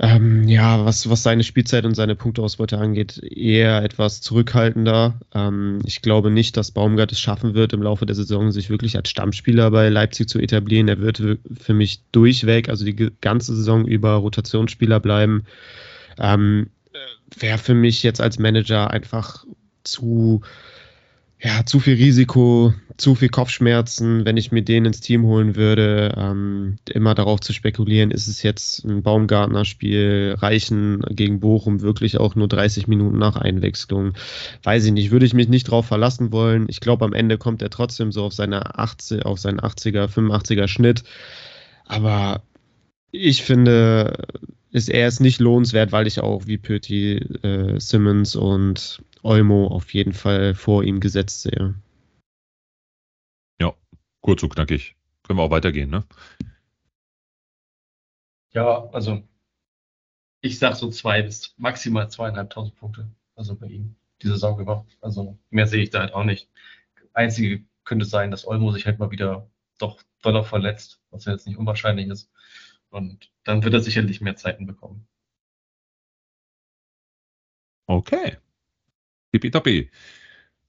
[0.00, 5.18] ähm, ja, was, was seine Spielzeit und seine Punkteausbeute angeht, eher etwas zurückhaltender.
[5.34, 8.96] Ähm, ich glaube nicht, dass Baumgart es schaffen wird, im Laufe der Saison sich wirklich
[8.96, 10.86] als Stammspieler bei Leipzig zu etablieren.
[10.86, 11.20] Er wird
[11.60, 15.44] für mich durchweg, also die ganze Saison über Rotationsspieler bleiben.
[16.16, 16.70] Ähm,
[17.36, 19.44] Wäre für mich jetzt als Manager einfach
[19.82, 20.42] zu,
[21.40, 26.12] ja, zu viel Risiko, zu viel Kopfschmerzen, wenn ich mir den ins Team holen würde.
[26.16, 32.34] Ähm, immer darauf zu spekulieren, ist es jetzt ein Baumgartner-Spiel, reichen gegen Bochum wirklich auch
[32.34, 34.14] nur 30 Minuten nach Einwechslung?
[34.64, 36.66] Weiß ich nicht, würde ich mich nicht drauf verlassen wollen.
[36.68, 40.66] Ich glaube, am Ende kommt er trotzdem so auf seine 80, auf seinen 80er, 85er
[40.66, 41.04] Schnitt.
[41.86, 42.42] Aber
[43.12, 44.26] ich finde,
[44.72, 49.92] ist er es nicht lohnenswert, weil ich auch wie Pöti, äh, Simmons und Olmo auf
[49.94, 51.74] jeden Fall vor ihm gesetzt sehe.
[53.60, 53.74] Ja,
[54.20, 54.96] kurz und knackig.
[55.22, 56.04] Können wir auch weitergehen, ne?
[58.52, 59.22] Ja, also
[60.40, 63.10] ich sag so zwei bis maximal zweieinhalbtausend Punkte.
[63.34, 64.86] Also bei ihm die Saison über.
[65.00, 66.48] Also mehr sehe ich da halt auch nicht.
[67.12, 71.46] Einzige könnte sein, dass Olmo sich halt mal wieder doch doller verletzt, was ja jetzt
[71.46, 72.30] nicht unwahrscheinlich ist.
[72.90, 75.06] Und dann wird er sicherlich mehr Zeiten bekommen.
[77.86, 78.36] Okay.
[79.32, 79.90] Tippitoppi.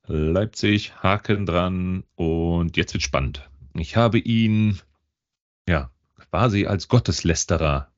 [0.08, 3.48] Leipzig, Haken dran und jetzt wird spannend.
[3.76, 4.80] Ich habe ihn,
[5.68, 5.92] ja,
[6.32, 7.92] quasi als Gotteslästerer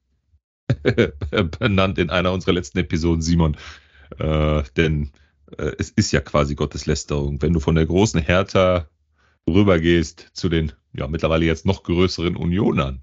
[1.59, 3.55] benannt in einer unserer letzten Episoden, Simon.
[4.19, 5.11] Äh, denn
[5.57, 7.41] äh, es ist ja quasi Gotteslästerung.
[7.41, 8.87] Wenn du von der großen Hertha
[9.47, 13.01] rübergehst zu den ja mittlerweile jetzt noch größeren Unionern.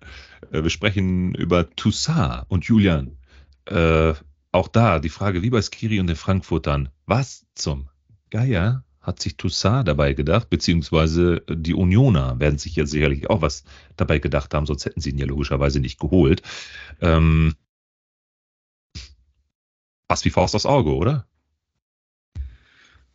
[0.52, 3.16] Äh, wir sprechen über Toussaint und Julian.
[4.52, 7.88] Äh, auch da die Frage, wie bei Skiri und den Frankfurtern, was zum
[8.30, 13.64] Geier hat sich Toussaint dabei gedacht, beziehungsweise die Unioner werden sich ja sicherlich auch was
[13.96, 16.42] dabei gedacht haben, sonst hätten sie ihn ja logischerweise nicht geholt.
[17.00, 17.54] Ähm,
[20.08, 21.26] passt wie Faust aufs Auge, oder?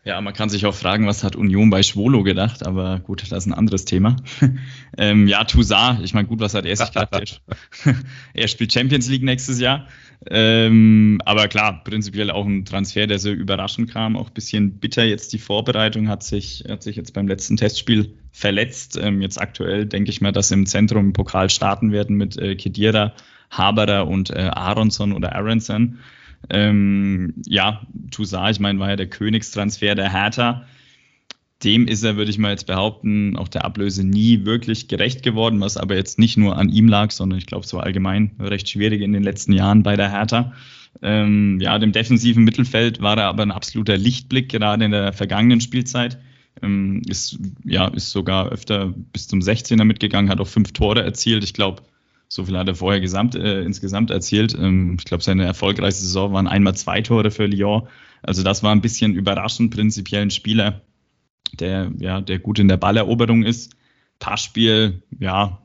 [0.06, 3.32] Ja, man kann sich auch fragen, was hat Union bei Schwolo gedacht, aber gut, das
[3.32, 4.18] ist ein anderes Thema.
[4.98, 7.42] ähm, ja, Toussaint, ich meine, gut, was hat er sich gedacht?
[8.34, 9.88] Er, spielt Champions League nächstes Jahr.
[10.30, 15.06] Ähm, aber klar, prinzipiell auch ein Transfer, der so überraschend kam, auch ein bisschen bitter
[15.06, 19.00] jetzt die Vorbereitung, hat sich, hat sich jetzt beim letzten Testspiel verletzt.
[19.02, 23.14] Ähm, jetzt aktuell denke ich mal, dass im Zentrum Pokal starten werden mit äh, Kedira,
[23.52, 26.00] Haberer und äh, Aronson oder Aronson.
[26.50, 27.82] Ähm, ja,
[28.12, 30.66] Toussaint, ich meine, war ja der Königstransfer der Hertha.
[31.64, 35.62] Dem ist er, würde ich mal jetzt behaupten, auch der Ablöse nie wirklich gerecht geworden,
[35.62, 38.68] was aber jetzt nicht nur an ihm lag, sondern ich glaube, es war allgemein recht
[38.68, 40.54] schwierig in den letzten Jahren bei der Hertha.
[41.02, 45.62] Ähm, ja, dem defensiven Mittelfeld war er aber ein absoluter Lichtblick, gerade in der vergangenen
[45.62, 46.20] Spielzeit.
[46.62, 51.44] Ähm, ist, ja, ist sogar öfter bis zum 16er mitgegangen, hat auch fünf Tore erzielt.
[51.44, 51.82] Ich glaube,
[52.34, 54.56] so viel hat er vorher gesamt, äh, insgesamt erzielt.
[54.56, 57.88] Ähm, ich glaube, seine erfolgreichste Saison waren einmal zwei Tore für Lyon.
[58.24, 60.82] Also das war ein bisschen überraschend, prinzipiell ein Spieler,
[61.60, 63.76] der, ja, der gut in der Balleroberung ist.
[64.18, 65.62] Passspiel, ja,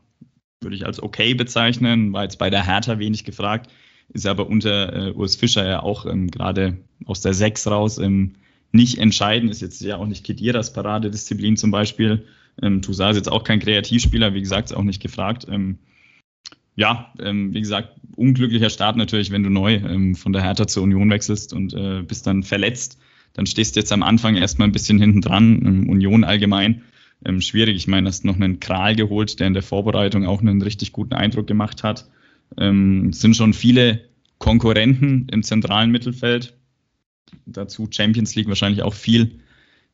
[0.60, 3.70] würde ich als okay bezeichnen, war jetzt bei der Hertha wenig gefragt.
[4.12, 8.34] ist aber unter äh, Urs Fischer ja auch ähm, gerade aus der Sechs raus ähm,
[8.72, 9.50] nicht entscheidend.
[9.50, 12.26] Ist jetzt ja auch nicht Kediras Paradedisziplin zum Beispiel.
[12.60, 15.46] Ähm, Toussaint ist jetzt auch kein Kreativspieler, wie gesagt, ist auch nicht gefragt.
[15.48, 15.78] Ähm,
[16.78, 20.84] ja, ähm, wie gesagt, unglücklicher Start natürlich, wenn du neu ähm, von der Hertha zur
[20.84, 23.00] Union wechselst und äh, bist dann verletzt.
[23.32, 25.60] Dann stehst du jetzt am Anfang erstmal ein bisschen hinten dran.
[25.66, 26.82] Ähm, Union allgemein
[27.24, 27.76] ähm, schwierig.
[27.76, 31.14] Ich meine, hast noch einen Kral geholt, der in der Vorbereitung auch einen richtig guten
[31.14, 32.08] Eindruck gemacht hat.
[32.56, 34.04] Ähm, sind schon viele
[34.38, 36.56] Konkurrenten im zentralen Mittelfeld.
[37.44, 39.40] Dazu Champions League wahrscheinlich auch viel,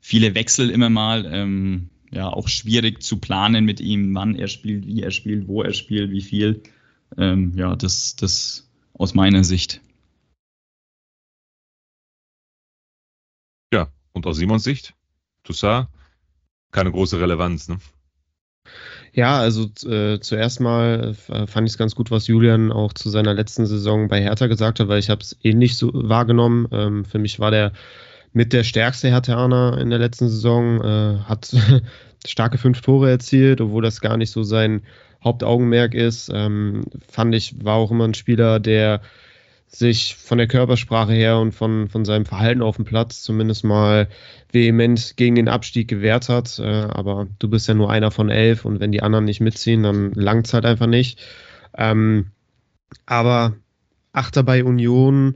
[0.00, 1.24] viele Wechsel immer mal.
[1.32, 5.62] Ähm, ja, auch schwierig zu planen mit ihm, wann er spielt, wie er spielt, wo
[5.62, 6.62] er spielt, wie viel.
[7.18, 9.80] Ähm, ja, das, das aus meiner Sicht.
[13.72, 14.94] Ja, und aus Simons Sicht?
[15.42, 15.88] Toussaint?
[16.70, 17.78] Keine große Relevanz, ne?
[19.12, 23.10] Ja, also äh, zuerst mal äh, fand ich es ganz gut, was Julian auch zu
[23.10, 26.66] seiner letzten Saison bei Hertha gesagt hat, weil ich habe es ähnlich so wahrgenommen.
[26.72, 27.72] Ähm, für mich war der
[28.34, 31.54] mit der stärkste Herthaner in der letzten Saison, äh, hat
[32.26, 34.82] starke fünf Tore erzielt, obwohl das gar nicht so sein
[35.22, 36.30] Hauptaugenmerk ist.
[36.34, 39.00] Ähm, fand ich, war auch immer ein Spieler, der
[39.68, 44.08] sich von der Körpersprache her und von, von seinem Verhalten auf dem Platz zumindest mal
[44.52, 46.58] vehement gegen den Abstieg gewehrt hat.
[46.58, 49.84] Äh, aber du bist ja nur einer von elf und wenn die anderen nicht mitziehen,
[49.84, 51.20] dann langt es halt einfach nicht.
[51.76, 52.26] Ähm,
[53.06, 53.54] aber
[54.12, 55.34] Achter bei Union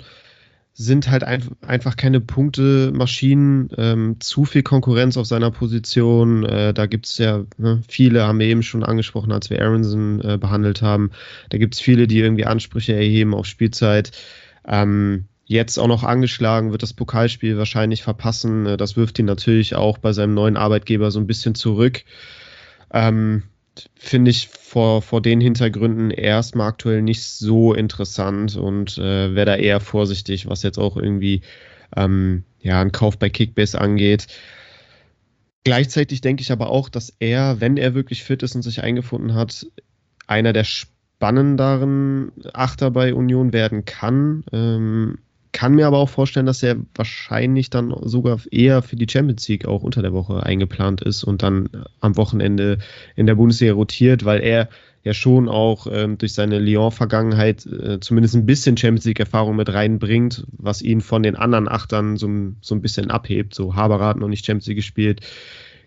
[0.80, 6.44] sind halt ein, einfach keine Punktemaschinen, ähm, zu viel Konkurrenz auf seiner Position.
[6.44, 10.20] Äh, da gibt es ja ne, viele, haben wir eben schon angesprochen, als wir Aronson
[10.20, 11.10] äh, behandelt haben.
[11.50, 14.12] Da gibt es viele, die irgendwie Ansprüche erheben auf Spielzeit.
[14.68, 18.66] Ähm, jetzt auch noch angeschlagen, wird das Pokalspiel wahrscheinlich verpassen.
[18.66, 22.04] Äh, das wirft ihn natürlich auch bei seinem neuen Arbeitgeber so ein bisschen zurück.
[22.92, 23.42] Ähm,
[23.94, 29.56] finde ich vor, vor den Hintergründen erstmal aktuell nicht so interessant und äh, wäre da
[29.56, 31.42] eher vorsichtig, was jetzt auch irgendwie
[31.96, 34.26] ähm, ja, einen Kauf bei Kickbase angeht.
[35.64, 39.34] Gleichzeitig denke ich aber auch, dass er, wenn er wirklich fit ist und sich eingefunden
[39.34, 39.66] hat,
[40.26, 44.44] einer der spannenderen Achter bei Union werden kann.
[44.52, 45.18] Ähm,
[45.52, 49.66] kann mir aber auch vorstellen, dass er wahrscheinlich dann sogar eher für die Champions League
[49.66, 51.68] auch unter der Woche eingeplant ist und dann
[52.00, 52.78] am Wochenende
[53.16, 54.68] in der Bundesliga rotiert, weil er
[55.04, 60.44] ja schon auch ähm, durch seine Lyon-Vergangenheit äh, zumindest ein bisschen Champions League-Erfahrung mit reinbringt,
[60.52, 62.28] was ihn von den anderen Achtern so,
[62.60, 63.54] so ein bisschen abhebt.
[63.54, 65.20] So Haberer hat noch nicht Champions League gespielt,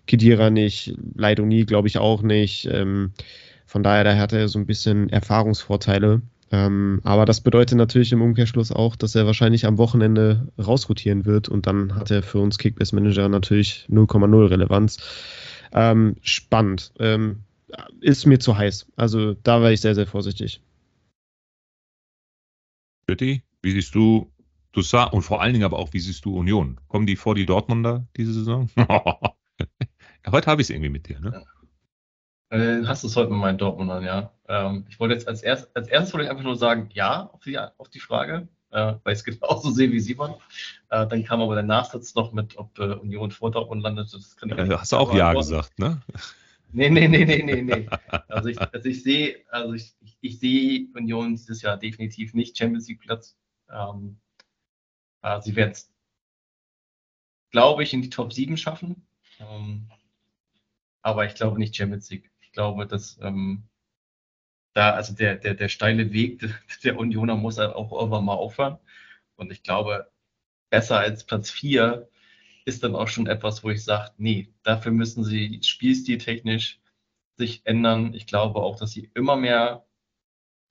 [0.07, 2.67] Kedira nicht, Leidoni glaube ich auch nicht.
[2.71, 3.11] Ähm,
[3.65, 6.21] von daher, da hat er so ein bisschen Erfahrungsvorteile.
[6.51, 11.47] Ähm, aber das bedeutet natürlich im Umkehrschluss auch, dass er wahrscheinlich am Wochenende rausrotieren wird
[11.47, 14.97] und dann hat er für uns Kickbase Manager natürlich 0,0 Relevanz.
[15.71, 16.91] Ähm, spannend.
[16.99, 17.43] Ähm,
[18.01, 18.87] ist mir zu heiß.
[18.97, 20.61] Also da war ich sehr, sehr vorsichtig.
[23.05, 24.29] Bitte, wie siehst du
[24.73, 26.79] Toussaint und vor allen Dingen aber auch, wie siehst du Union?
[26.87, 28.69] Kommen die vor die Dortmunder diese Saison?
[30.27, 31.45] Heute habe ich es irgendwie mit dir, ne?
[32.51, 34.33] Hast du es heute mit meinen Dortmundern, ja.
[34.49, 37.41] Ähm, ich wollte jetzt als, erst, als erstes wollte ich einfach nur sagen, ja, auf
[37.43, 40.35] die, auf die Frage, äh, weil ich es genauso sehe wie Simon.
[40.89, 44.13] Äh, dann kam aber der Nachsatz noch mit, ob äh, Union vor Dortmund landet.
[44.13, 46.01] Das kann ich ja, hast du auch Ja gesagt, ne?
[46.73, 47.89] Nee, nee, nee, nee, nee, nee.
[48.29, 52.57] Also ich, also ich sehe, also ich, ich, ich sehe Union dieses Jahr definitiv nicht
[52.57, 53.37] Champions League Platz.
[53.69, 54.21] Ähm,
[55.21, 55.91] äh, sie werden es,
[57.51, 59.05] glaube ich, in die Top 7 schaffen.
[59.41, 59.89] Ähm,
[61.01, 62.30] aber ich glaube nicht Champions League.
[62.51, 63.63] Ich glaube, dass ähm,
[64.73, 66.41] da, also der, der, der steile Weg
[66.83, 68.77] der Unioner muss halt auch irgendwann mal aufhören.
[69.37, 70.11] Und ich glaube,
[70.69, 72.09] besser als Platz 4
[72.65, 76.81] ist dann auch schon etwas, wo ich sage, nee, dafür müssen sie spielstiltechnisch
[77.37, 78.13] sich ändern.
[78.13, 79.85] Ich glaube auch, dass sie immer mehr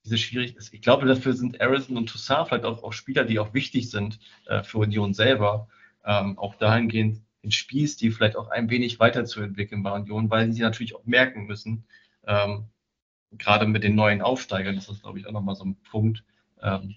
[0.04, 0.74] diese schwierig ist.
[0.74, 4.18] Ich glaube, dafür sind Harrison und Toussaint vielleicht auch, auch Spieler, die auch wichtig sind
[4.44, 5.68] äh, für Union selber.
[6.04, 10.94] Ähm, auch dahingehend den Spielstil vielleicht auch ein wenig weiterzuentwickeln bei Union, weil sie natürlich
[10.94, 11.84] auch merken müssen,
[12.26, 12.66] ähm,
[13.32, 16.24] gerade mit den neuen Aufsteigern ist das, glaube ich, auch nochmal so ein Punkt.
[16.60, 16.96] Ähm,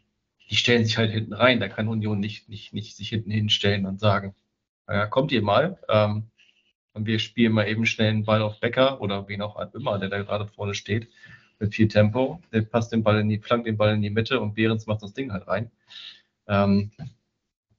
[0.50, 1.60] die stellen sich halt hinten rein.
[1.60, 4.36] Da kann Union nicht, nicht, nicht sich hinten hinstellen und sagen,
[4.88, 5.80] naja, kommt ihr mal.
[5.90, 6.30] Ähm,
[6.94, 10.10] und wir spielen mal eben schnell einen Ball auf Becker oder wen auch immer, der
[10.10, 11.08] da gerade vorne steht,
[11.60, 12.42] mit viel Tempo.
[12.52, 15.02] Der passt den Ball in die, flankt den Ball in die Mitte und Behrens macht
[15.02, 15.72] das Ding halt rein.
[16.48, 16.92] Ähm,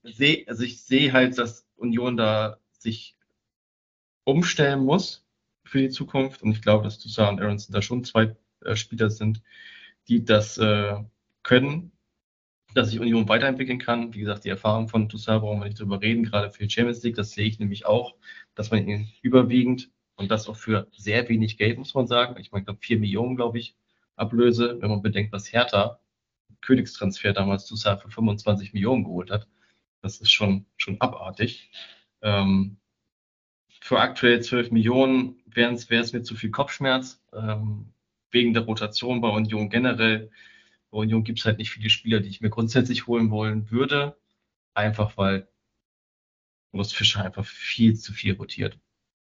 [0.02, 3.16] seh, also ich sehe halt, dass Union da sich
[4.24, 5.26] umstellen muss
[5.64, 6.42] für die Zukunft.
[6.42, 9.42] Und ich glaube, dass Toussaint und Aronson da schon zwei äh, Spieler sind,
[10.08, 10.96] die das äh,
[11.42, 11.92] können,
[12.74, 14.14] dass sich Union weiterentwickeln kann.
[14.14, 17.02] Wie gesagt, die Erfahrung von Toussaint brauchen wir nicht drüber reden, gerade für die Champions
[17.02, 17.16] League.
[17.16, 18.16] Das sehe ich nämlich auch,
[18.54, 22.40] dass man ihn überwiegend und das auch für sehr wenig Geld, muss man sagen.
[22.40, 23.76] Ich meine, ich glaube, vier Millionen, glaube ich,
[24.16, 26.00] Ablöse, wenn man bedenkt, was Hertha
[26.60, 29.48] Königstransfer damals Toussaint für 25 Millionen geholt hat.
[30.04, 31.70] Das ist schon, schon abartig.
[32.20, 32.76] Ähm,
[33.80, 37.24] für aktuell 12 Millionen wäre es mir zu viel Kopfschmerz.
[37.32, 37.94] Ähm,
[38.30, 40.30] wegen der Rotation bei Union generell.
[40.90, 44.18] Bei Union gibt es halt nicht viele Spieler, die ich mir grundsätzlich holen wollen würde.
[44.74, 45.48] Einfach weil
[46.72, 48.78] Urs Fischer einfach viel zu viel rotiert.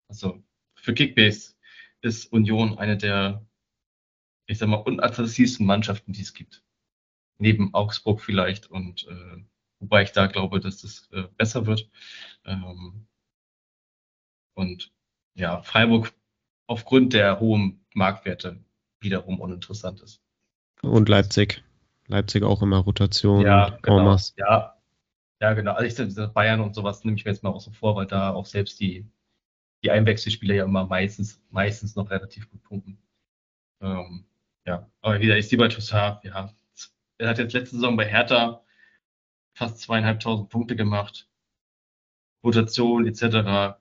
[0.08, 0.42] Also
[0.76, 1.56] für Kickbase
[2.00, 3.46] ist Union eine der,
[4.46, 6.64] ich sag mal, unattraktivsten Mannschaften, die es gibt.
[7.36, 9.44] Neben Augsburg vielleicht und äh,
[9.80, 11.90] wobei ich da glaube, dass das äh, besser wird.
[12.44, 13.06] Ähm,
[14.54, 14.92] und
[15.34, 16.12] ja, Freiburg
[16.66, 18.62] aufgrund der hohen Marktwerte
[19.00, 20.22] wiederum uninteressant ist.
[20.82, 21.64] Und Leipzig.
[22.06, 23.42] Leipzig auch immer Rotation.
[23.42, 24.16] Ja, genau.
[24.36, 24.76] Ja,
[25.40, 25.72] ja, genau.
[25.72, 28.46] Also ich Bayern und sowas nehme ich mir jetzt mal außen vor, weil da auch
[28.46, 29.06] selbst die,
[29.82, 32.98] die Einwechselspieler ja immer meistens, meistens noch relativ gut punkten.
[33.80, 34.26] Ähm,
[34.66, 36.52] ja, aber wieder, ich sehe bei Toussaint, ja,
[37.18, 38.62] er hat jetzt letzte Saison bei Hertha
[39.60, 41.28] fast zweieinhalbtausend Punkte gemacht.
[42.42, 43.76] Rotation etc.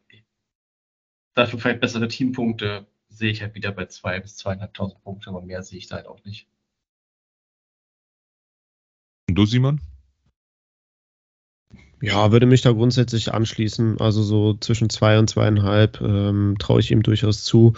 [1.33, 5.63] Dafür vielleicht bessere Teampunkte sehe ich halt wieder bei zwei bis zweieinhalbtausend Punkte, aber mehr
[5.63, 6.49] sehe ich da halt auch nicht.
[9.29, 9.79] Und du, Simon?
[12.01, 13.99] Ja, würde mich da grundsätzlich anschließen.
[13.99, 17.73] Also so zwischen zwei und zweieinhalb ähm, traue ich ihm durchaus zu.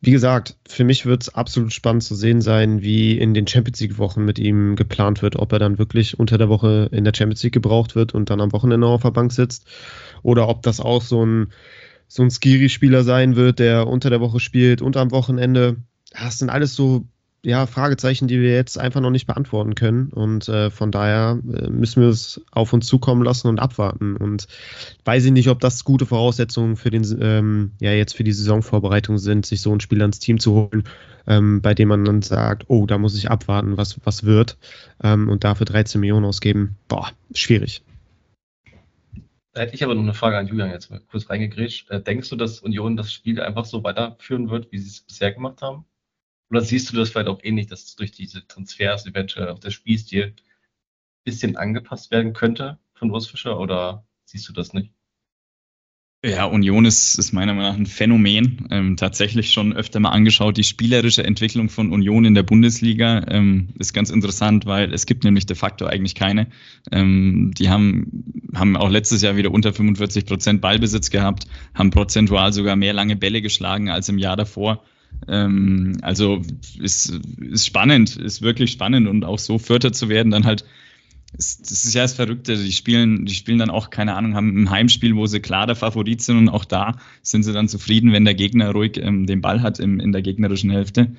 [0.00, 3.80] Wie gesagt, für mich wird es absolut spannend zu sehen sein, wie in den Champions
[3.80, 7.42] League-Wochen mit ihm geplant wird, ob er dann wirklich unter der Woche in der Champions
[7.42, 9.66] League gebraucht wird und dann am Wochenende auf der Bank sitzt.
[10.22, 11.52] Oder ob das auch so ein
[12.08, 15.76] so ein Skiri-Spieler sein wird, der unter der Woche spielt und am Wochenende.
[16.10, 17.06] Das sind alles so
[17.42, 20.08] ja, Fragezeichen, die wir jetzt einfach noch nicht beantworten können.
[20.08, 24.16] Und äh, von daher äh, müssen wir es auf uns zukommen lassen und abwarten.
[24.16, 24.46] Und
[25.04, 29.18] weiß ich nicht, ob das gute Voraussetzungen für den, ähm, ja, jetzt für die Saisonvorbereitung
[29.18, 30.84] sind, sich so ein Spieler ins Team zu holen,
[31.26, 34.58] ähm, bei dem man dann sagt, oh, da muss ich abwarten, was, was wird.
[35.02, 36.76] Ähm, und dafür 13 Millionen ausgeben.
[36.88, 37.82] Boah, schwierig.
[39.52, 41.90] Da hätte ich aber noch eine Frage an Julian jetzt mal kurz reingegrätscht.
[41.90, 45.32] Äh, denkst du, dass Union das Spiel einfach so weiterführen wird, wie sie es bisher
[45.32, 45.86] gemacht haben?
[46.50, 50.34] Oder siehst du das vielleicht auch ähnlich, dass durch diese Transfers eventuell auch der Spielstil
[50.34, 50.34] ein
[51.24, 54.92] bisschen angepasst werden könnte von Urs Fischer oder siehst du das nicht?
[56.22, 58.68] Ja, Union ist, ist meiner Meinung nach ein Phänomen.
[58.70, 60.58] Ähm, tatsächlich schon öfter mal angeschaut.
[60.58, 65.24] Die spielerische Entwicklung von Union in der Bundesliga ähm, ist ganz interessant, weil es gibt
[65.24, 66.48] nämlich de facto eigentlich keine.
[66.92, 72.52] Ähm, die haben, haben auch letztes Jahr wieder unter 45 Prozent Ballbesitz gehabt, haben prozentual
[72.52, 74.84] sogar mehr lange Bälle geschlagen als im Jahr davor.
[75.28, 76.40] Ähm, also
[76.78, 80.64] ist, ist spannend, ist wirklich spannend und auch so Vierter zu werden, dann halt
[81.32, 82.56] das ist ja das Verrückte.
[82.56, 85.76] Die spielen, die spielen dann auch, keine Ahnung, haben ein Heimspiel, wo sie klar der
[85.76, 89.40] Favorit sind und auch da sind sie dann zufrieden, wenn der Gegner ruhig ähm, den
[89.40, 91.12] Ball hat im, in der gegnerischen Hälfte.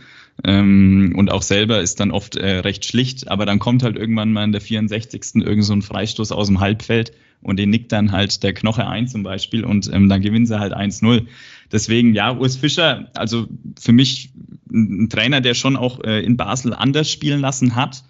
[0.43, 4.33] Ähm, und auch selber ist dann oft äh, recht schlicht, aber dann kommt halt irgendwann
[4.33, 5.35] mal in der 64.
[5.35, 9.07] irgend so ein Freistoß aus dem Halbfeld und den nickt dann halt der Knoche ein
[9.07, 11.25] zum Beispiel und ähm, dann gewinnen sie halt 1-0.
[11.71, 13.47] Deswegen, ja, Urs Fischer, also
[13.79, 14.31] für mich
[14.71, 18.03] ein Trainer, der schon auch äh, in Basel anders spielen lassen hat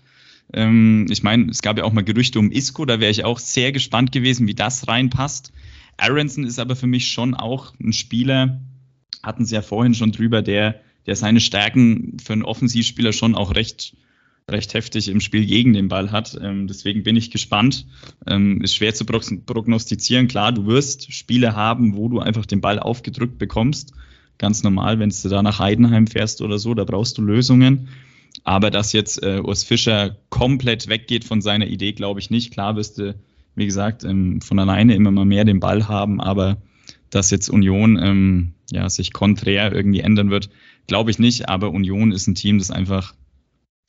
[0.53, 3.39] ähm, ich meine, es gab ja auch mal Gerüchte um Isco, da wäre ich auch
[3.39, 5.51] sehr gespannt gewesen, wie das reinpasst.
[5.97, 8.59] Aronson ist aber für mich schon auch ein Spieler,
[9.23, 13.55] hatten sie ja vorhin schon drüber, der, der seine Stärken für einen Offensivspieler schon auch
[13.55, 13.95] recht,
[14.49, 16.37] recht heftig im Spiel gegen den Ball hat.
[16.41, 17.85] Ähm, deswegen bin ich gespannt.
[18.27, 20.27] Ähm, ist schwer zu prognostizieren.
[20.27, 23.93] Klar, du wirst Spiele haben, wo du einfach den Ball aufgedrückt bekommst.
[24.39, 27.89] Ganz normal, wenn du da nach Heidenheim fährst oder so, da brauchst du Lösungen.
[28.43, 32.51] Aber dass jetzt äh, Urs Fischer komplett weggeht von seiner Idee, glaube ich nicht.
[32.51, 33.15] Klar wirst du,
[33.55, 36.57] wie gesagt, ähm, von alleine immer mal mehr den Ball haben, aber
[37.09, 40.49] dass jetzt Union ähm, ja, sich konträr irgendwie ändern wird,
[40.87, 41.49] glaube ich nicht.
[41.49, 43.13] Aber Union ist ein Team, das einfach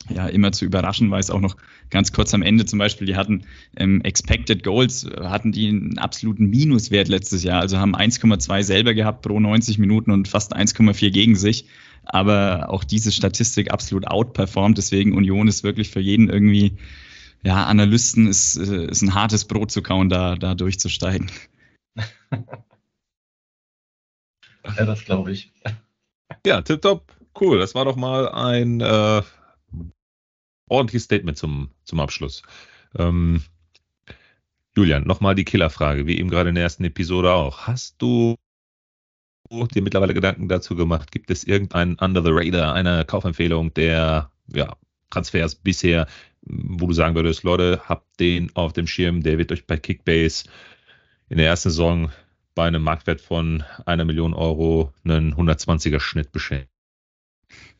[0.09, 1.29] ja immer zu überraschen weiß.
[1.29, 1.55] Auch noch
[1.89, 3.45] ganz kurz am Ende zum Beispiel, die hatten
[3.77, 7.61] ähm, Expected Goals, hatten die einen absoluten Minuswert letztes Jahr.
[7.61, 11.65] Also haben 1,2 selber gehabt pro 90 Minuten und fast 1,4 gegen sich
[12.05, 14.77] aber auch diese Statistik absolut outperformt.
[14.77, 16.77] Deswegen Union ist wirklich für jeden irgendwie,
[17.43, 21.31] ja, Analysten ist, äh, ist ein hartes Brot zu kauen, da, da durchzusteigen.
[24.77, 25.53] ja, das glaube ich.
[26.45, 27.15] Ja, tipptopp.
[27.39, 27.59] Cool.
[27.59, 29.21] Das war doch mal ein äh,
[30.67, 32.43] ordentliches Statement zum, zum Abschluss.
[32.97, 33.43] Ähm,
[34.75, 37.67] Julian, nochmal die Killerfrage, wie eben gerade in der ersten Episode auch.
[37.67, 38.35] Hast du
[39.51, 41.11] dir mittlerweile Gedanken dazu gemacht?
[41.11, 44.75] Gibt es irgendeinen Under the Radar, eine Kaufempfehlung der ja,
[45.11, 46.07] Transfers bisher,
[46.41, 50.45] wo du sagen würdest, Leute, habt den auf dem Schirm, der wird euch bei Kickbase
[51.29, 52.11] in der ersten Saison
[52.55, 56.69] bei einem Marktwert von einer Million Euro einen 120er Schnitt beschenken?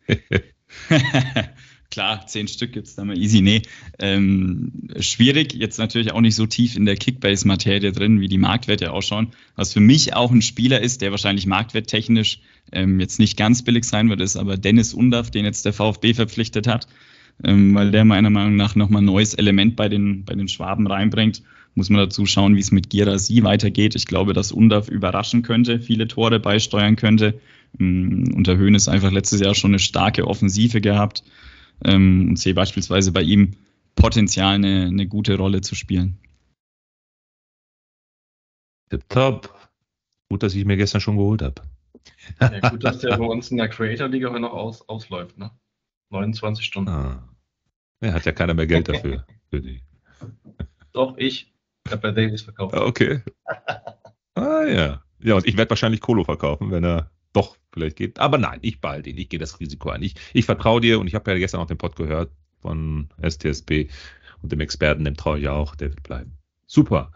[1.93, 3.41] klar, zehn Stück gibt es da mal easy.
[3.41, 3.61] Nee,
[3.99, 5.53] ähm, schwierig.
[5.53, 9.27] Jetzt natürlich auch nicht so tief in der Kickbase-Materie drin, wie die Marktwerte ausschauen.
[9.55, 12.39] Was für mich auch ein Spieler ist, der wahrscheinlich marktwerttechnisch
[12.71, 16.15] ähm, jetzt nicht ganz billig sein wird, ist aber Dennis Undaff, den jetzt der VfB
[16.15, 16.87] verpflichtet hat,
[17.43, 20.87] ähm, weil der meiner Meinung nach nochmal ein neues Element bei den, bei den Schwaben
[20.87, 21.43] reinbringt.
[21.75, 23.93] Muss man dazu schauen, wie es mit Girasi weitergeht.
[23.93, 27.39] Ich glaube, dass Undaff überraschen könnte, viele Tore beisteuern könnte.
[27.79, 31.23] Und der Höhn ist einfach letztes Jahr schon eine starke Offensive gehabt
[31.85, 33.57] ähm, und sehe beispielsweise bei ihm
[33.95, 36.17] Potenzial, eine, eine gute Rolle zu spielen.
[39.09, 39.53] Top.
[40.29, 41.61] Gut, dass ich mir gestern schon geholt habe.
[42.39, 45.51] Ja, gut, dass der bei uns in der Creator-Liga noch aus, ausläuft, ne?
[46.09, 46.89] 29 Stunden.
[46.89, 47.27] Ah.
[48.01, 49.25] Ja, hat ja keiner mehr Geld dafür.
[49.49, 49.81] für die.
[50.91, 51.53] Doch, ich.
[51.85, 52.75] Ich habe bei Davis verkauft.
[52.75, 53.21] Ah, okay.
[54.35, 55.03] ah ja.
[55.19, 58.19] Ja, und ich werde wahrscheinlich Kolo verkaufen, wenn er doch vielleicht geht.
[58.19, 59.17] Aber nein, ich behalte ihn.
[59.17, 60.03] Ich gehe das Risiko ein.
[60.03, 62.31] Ich, ich vertraue dir und ich habe ja gestern auch den Pod gehört
[62.61, 63.89] von STSB
[64.41, 66.37] und dem Experten, dem traue ich auch, der wird bleiben.
[66.65, 67.11] Super.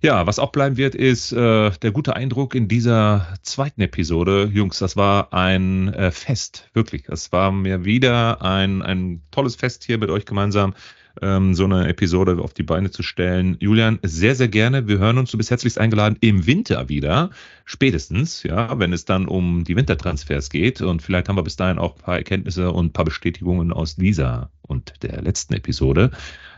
[0.00, 4.50] Ja, was auch bleiben wird, ist äh, der gute Eindruck in dieser zweiten Episode.
[4.52, 7.04] Jungs, das war ein äh, Fest, wirklich.
[7.04, 10.74] Das war mir wieder ein, ein tolles Fest hier mit euch gemeinsam
[11.20, 13.56] ähm, so eine Episode auf die Beine zu stellen.
[13.60, 14.88] Julian, sehr, sehr gerne.
[14.88, 15.30] Wir hören uns.
[15.30, 17.30] Du bist herzlichst eingeladen im Winter wieder.
[17.64, 20.80] Spätestens, ja, wenn es dann um die Wintertransfers geht.
[20.80, 23.96] Und vielleicht haben wir bis dahin auch ein paar Erkenntnisse und ein paar Bestätigungen aus
[23.96, 26.10] dieser und der letzten Episode.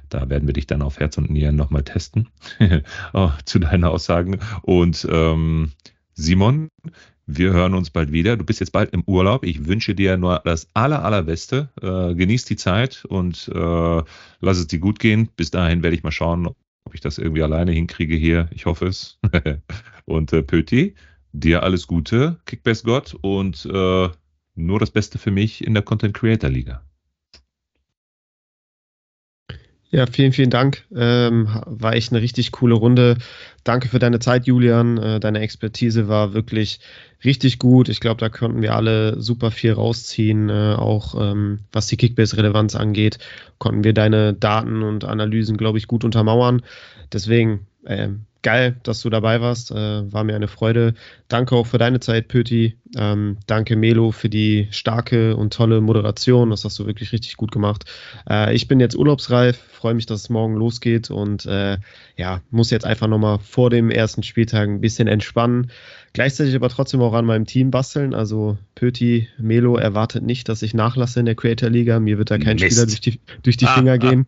[0.09, 2.29] Da werden wir dich dann auf Herz und Nieren nochmal testen
[3.13, 4.39] oh, zu deinen Aussagen.
[4.63, 5.73] Und ähm,
[6.15, 6.69] Simon,
[7.27, 8.37] wir hören uns bald wieder.
[8.37, 9.45] Du bist jetzt bald im Urlaub.
[9.45, 11.70] Ich wünsche dir nur das aller, allerbeste.
[11.81, 14.03] Äh, genieß die Zeit und äh,
[14.41, 15.29] lass es dir gut gehen.
[15.37, 18.49] Bis dahin werde ich mal schauen, ob ich das irgendwie alleine hinkriege hier.
[18.53, 19.18] Ich hoffe es.
[20.05, 20.95] und äh, Pöti,
[21.33, 24.09] dir alles Gute, Kickbase Gott und äh,
[24.57, 26.85] nur das Beste für mich in der Content Creator Liga.
[29.95, 30.82] Ja, vielen, vielen Dank.
[30.92, 33.16] Ähm, war echt eine richtig coole Runde.
[33.62, 34.99] Danke für deine Zeit, Julian.
[34.99, 36.80] Äh, deine Expertise war wirklich
[37.24, 37.88] richtig gut.
[37.88, 40.51] Ich glaube, da konnten wir alle super viel rausziehen.
[40.51, 43.18] Äh, auch ähm, was die Kickbase-Relevanz angeht,
[43.59, 46.62] konnten wir deine Daten und Analysen, glaube ich, gut untermauern.
[47.12, 48.09] Deswegen äh,
[48.45, 49.72] geil, dass du dabei warst.
[49.72, 50.95] Äh, war mir eine Freude.
[51.26, 52.76] Danke auch für deine Zeit, Pöti.
[52.97, 56.51] Ähm, danke, Melo, für die starke und tolle Moderation.
[56.51, 57.86] Das hast du wirklich richtig gut gemacht.
[58.30, 61.78] Äh, ich bin jetzt urlaubsreif, freue mich, dass es morgen losgeht und äh,
[62.16, 65.72] ja, muss jetzt einfach nochmal vor dem ersten Spieltag ein bisschen entspannen.
[66.12, 68.14] Gleichzeitig aber trotzdem auch an meinem Team basteln.
[68.14, 71.99] Also Pöti, Melo erwartet nicht, dass ich nachlasse in der Creator Liga.
[71.99, 72.66] Mir wird da kein Mist.
[72.66, 73.97] Spieler durch die, durch die ah, Finger ah.
[73.97, 74.26] gehen.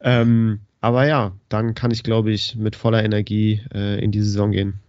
[0.00, 4.52] Ähm, aber ja, dann kann ich, glaube ich, mit voller Energie äh, in die Saison
[4.52, 4.80] gehen.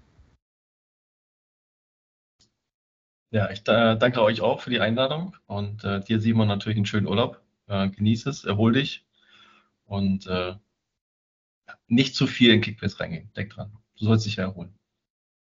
[3.32, 6.86] Ja, ich äh, danke euch auch für die Einladung und äh, dir, Simon, natürlich einen
[6.86, 7.42] schönen Urlaub.
[7.68, 9.06] Äh, genieß es, erhol dich
[9.86, 10.56] und äh,
[11.88, 13.30] nicht zu viel in Kickbase reingehen.
[13.36, 14.74] Denk dran, du sollst dich ja erholen.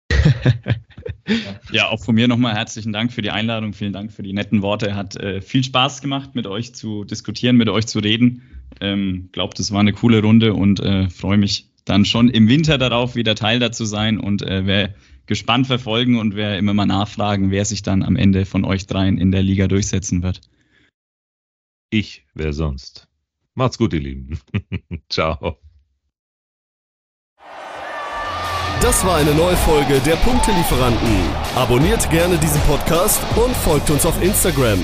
[1.71, 4.61] ja, auch von mir nochmal herzlichen Dank für die Einladung, vielen Dank für die netten
[4.63, 4.95] Worte.
[4.95, 8.56] Hat äh, viel Spaß gemacht, mit euch zu diskutieren, mit euch zu reden.
[8.80, 12.78] Ähm, glaubt, es war eine coole Runde und äh, freue mich dann schon im Winter
[12.78, 14.93] darauf, wieder Teil dazu sein und äh, wer
[15.26, 19.18] gespannt verfolgen und wer immer mal nachfragen, wer sich dann am Ende von euch dreien
[19.18, 20.41] in der Liga durchsetzen wird.
[21.89, 23.07] Ich, wer sonst.
[23.53, 24.39] Macht's gut, ihr Lieben.
[25.09, 25.57] Ciao.
[28.82, 31.18] Das war eine neue Folge der Punktelieferanten.
[31.55, 34.80] Abonniert gerne diesen Podcast und folgt uns auf Instagram.